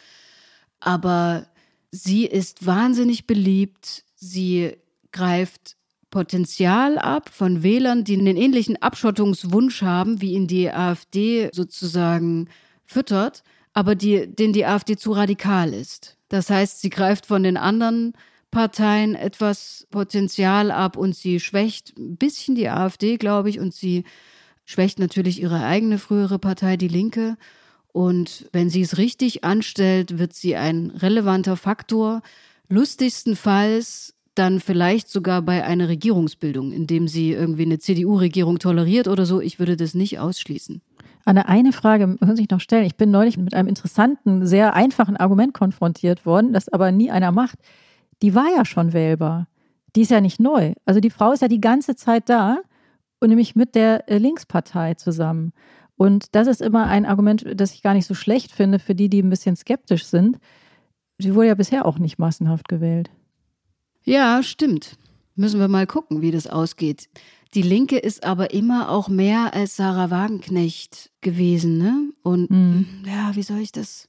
[0.80, 1.48] Aber
[1.92, 4.04] sie ist wahnsinnig beliebt.
[4.16, 4.74] Sie
[5.12, 5.76] greift
[6.12, 12.50] Potenzial ab von Wählern, die einen ähnlichen Abschottungswunsch haben, wie ihn die AfD sozusagen
[12.86, 13.44] füttert,
[13.74, 16.18] aber die, den die AfD zu radikal ist.
[16.30, 18.14] Das heißt, sie greift von den anderen
[18.52, 24.04] Parteien etwas Potenzial ab und sie schwächt ein bisschen die AfD, glaube ich, und sie
[24.66, 27.38] schwächt natürlich ihre eigene frühere Partei, die Linke.
[27.92, 32.22] Und wenn sie es richtig anstellt, wird sie ein relevanter Faktor.
[32.70, 39.42] Lustigstenfalls dann vielleicht sogar bei einer Regierungsbildung, indem sie irgendwie eine CDU-Regierung toleriert oder so.
[39.42, 40.82] Ich würde das nicht ausschließen.
[41.30, 42.86] Anne, eine Frage muss ich noch stellen.
[42.86, 47.32] Ich bin neulich mit einem interessanten, sehr einfachen Argument konfrontiert worden, das aber nie einer
[47.32, 47.60] macht
[48.22, 49.48] die war ja schon wählbar.
[49.96, 50.74] Die ist ja nicht neu.
[50.86, 52.60] Also die Frau ist ja die ganze Zeit da
[53.20, 55.52] und nämlich mit der äh, Linkspartei zusammen.
[55.96, 59.10] Und das ist immer ein Argument, das ich gar nicht so schlecht finde für die,
[59.10, 60.38] die ein bisschen skeptisch sind.
[61.18, 63.10] Sie wurde ja bisher auch nicht massenhaft gewählt.
[64.04, 64.98] Ja, stimmt.
[65.36, 67.10] Müssen wir mal gucken, wie das ausgeht.
[67.56, 72.12] Die Linke ist aber immer auch mehr als Sarah Wagenknecht gewesen, ne?
[72.22, 72.86] Und mhm.
[73.08, 74.08] ja, wie soll ich das?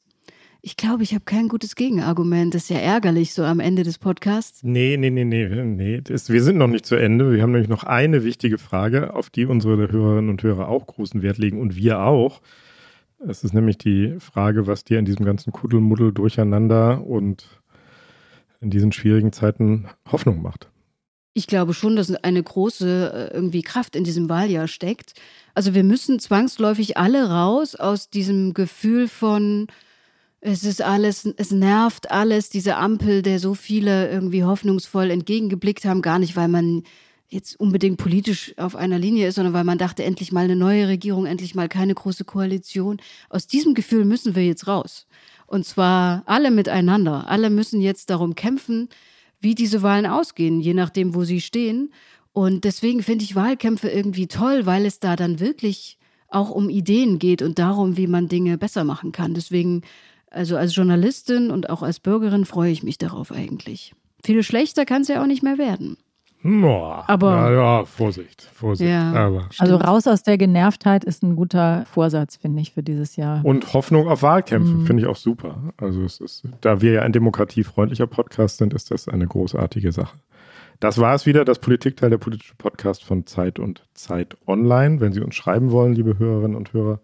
[0.63, 2.55] Ich glaube, ich habe kein gutes Gegenargument.
[2.55, 4.63] Das ist ja ärgerlich so am Ende des Podcasts.
[4.63, 6.01] Nee, nee, nee, nee, nee.
[6.03, 7.33] Das, wir sind noch nicht zu Ende.
[7.33, 11.23] Wir haben nämlich noch eine wichtige Frage, auf die unsere Hörerinnen und Hörer auch großen
[11.23, 12.43] Wert legen und wir auch.
[13.27, 17.49] Es ist nämlich die Frage, was dir in diesem ganzen Kuddelmuddel durcheinander und
[18.61, 20.71] in diesen schwierigen Zeiten Hoffnung macht.
[21.33, 25.15] Ich glaube schon, dass eine große äh, irgendwie Kraft in diesem Wahljahr steckt.
[25.55, 29.69] Also wir müssen zwangsläufig alle raus aus diesem Gefühl von
[30.41, 36.01] es ist alles, es nervt alles, diese Ampel, der so viele irgendwie hoffnungsvoll entgegengeblickt haben,
[36.01, 36.83] gar nicht, weil man
[37.29, 40.89] jetzt unbedingt politisch auf einer Linie ist, sondern weil man dachte, endlich mal eine neue
[40.89, 43.01] Regierung, endlich mal keine große Koalition.
[43.29, 45.07] Aus diesem Gefühl müssen wir jetzt raus.
[45.47, 47.29] Und zwar alle miteinander.
[47.29, 48.89] Alle müssen jetzt darum kämpfen,
[49.41, 51.93] wie diese Wahlen ausgehen, je nachdem, wo sie stehen.
[52.33, 57.19] Und deswegen finde ich Wahlkämpfe irgendwie toll, weil es da dann wirklich auch um Ideen
[57.19, 59.35] geht und darum, wie man Dinge besser machen kann.
[59.35, 59.83] Deswegen,
[60.31, 63.95] also als Journalistin und auch als Bürgerin freue ich mich darauf eigentlich.
[64.23, 65.97] Viel schlechter kann es ja auch nicht mehr werden.
[66.43, 68.89] Boah, Aber- ja, ja, Vorsicht, Vorsicht.
[68.91, 69.13] Ja.
[69.13, 73.45] Aber Also raus aus der Genervtheit ist ein guter Vorsatz, finde ich, für dieses Jahr.
[73.45, 74.87] Und Hoffnung auf Wahlkämpfe Mhm.
[74.87, 75.59] finde ich auch super.
[75.77, 80.17] Also es ist, da wir ja ein demokratiefreundlicher Podcast sind, ist das eine großartige Sache.
[80.79, 84.99] Das war es wieder, das Politikteil, der politische Podcast von Zeit und Zeit Online.
[85.01, 87.01] Wenn Sie uns schreiben wollen, liebe Hörerinnen und Hörer,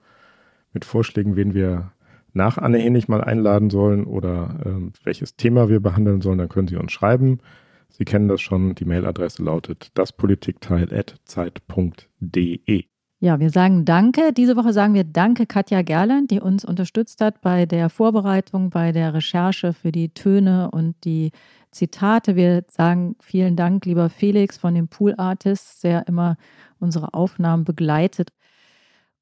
[0.72, 1.93] mit Vorschlägen, wen wir
[2.32, 6.68] nach Anne Henig mal einladen sollen oder ähm, welches Thema wir behandeln sollen, dann können
[6.68, 7.41] Sie uns schreiben.
[7.89, 8.74] Sie kennen das schon.
[8.74, 12.84] Die Mailadresse lautet daspolitikteil.zeit.de.
[13.18, 14.34] Ja, wir sagen Danke.
[14.34, 18.93] Diese Woche sagen wir Danke Katja Gerland, die uns unterstützt hat bei der Vorbereitung, bei
[18.93, 21.32] der Recherche für die Töne und die
[21.70, 22.37] Zitate.
[22.37, 26.37] Wir sagen vielen Dank, lieber Felix von den Pool Artists, der immer
[26.78, 28.32] unsere Aufnahmen begleitet.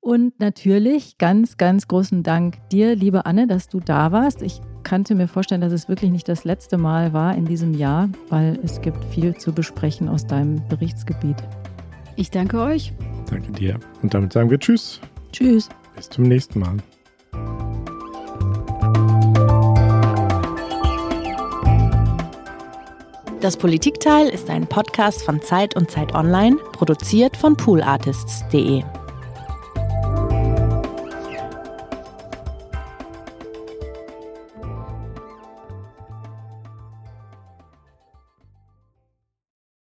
[0.01, 4.43] Und natürlich ganz, ganz großen Dank dir, liebe Anne, dass du da warst.
[4.43, 8.09] Ich kannte mir vorstellen, dass es wirklich nicht das letzte Mal war in diesem Jahr,
[8.29, 11.37] weil es gibt viel zu besprechen aus deinem Berichtsgebiet.
[12.17, 12.93] Ich danke euch.
[13.29, 13.81] Danke dir.
[14.03, 15.01] Und damit sagen wir Tschüss.
[15.33, 15.69] Tschüss.
[15.97, 16.77] Bis zum nächsten Mal.
[23.41, 28.83] Das Politikteil ist ein Podcast von Zeit und Zeit Online, produziert von poolartists.de.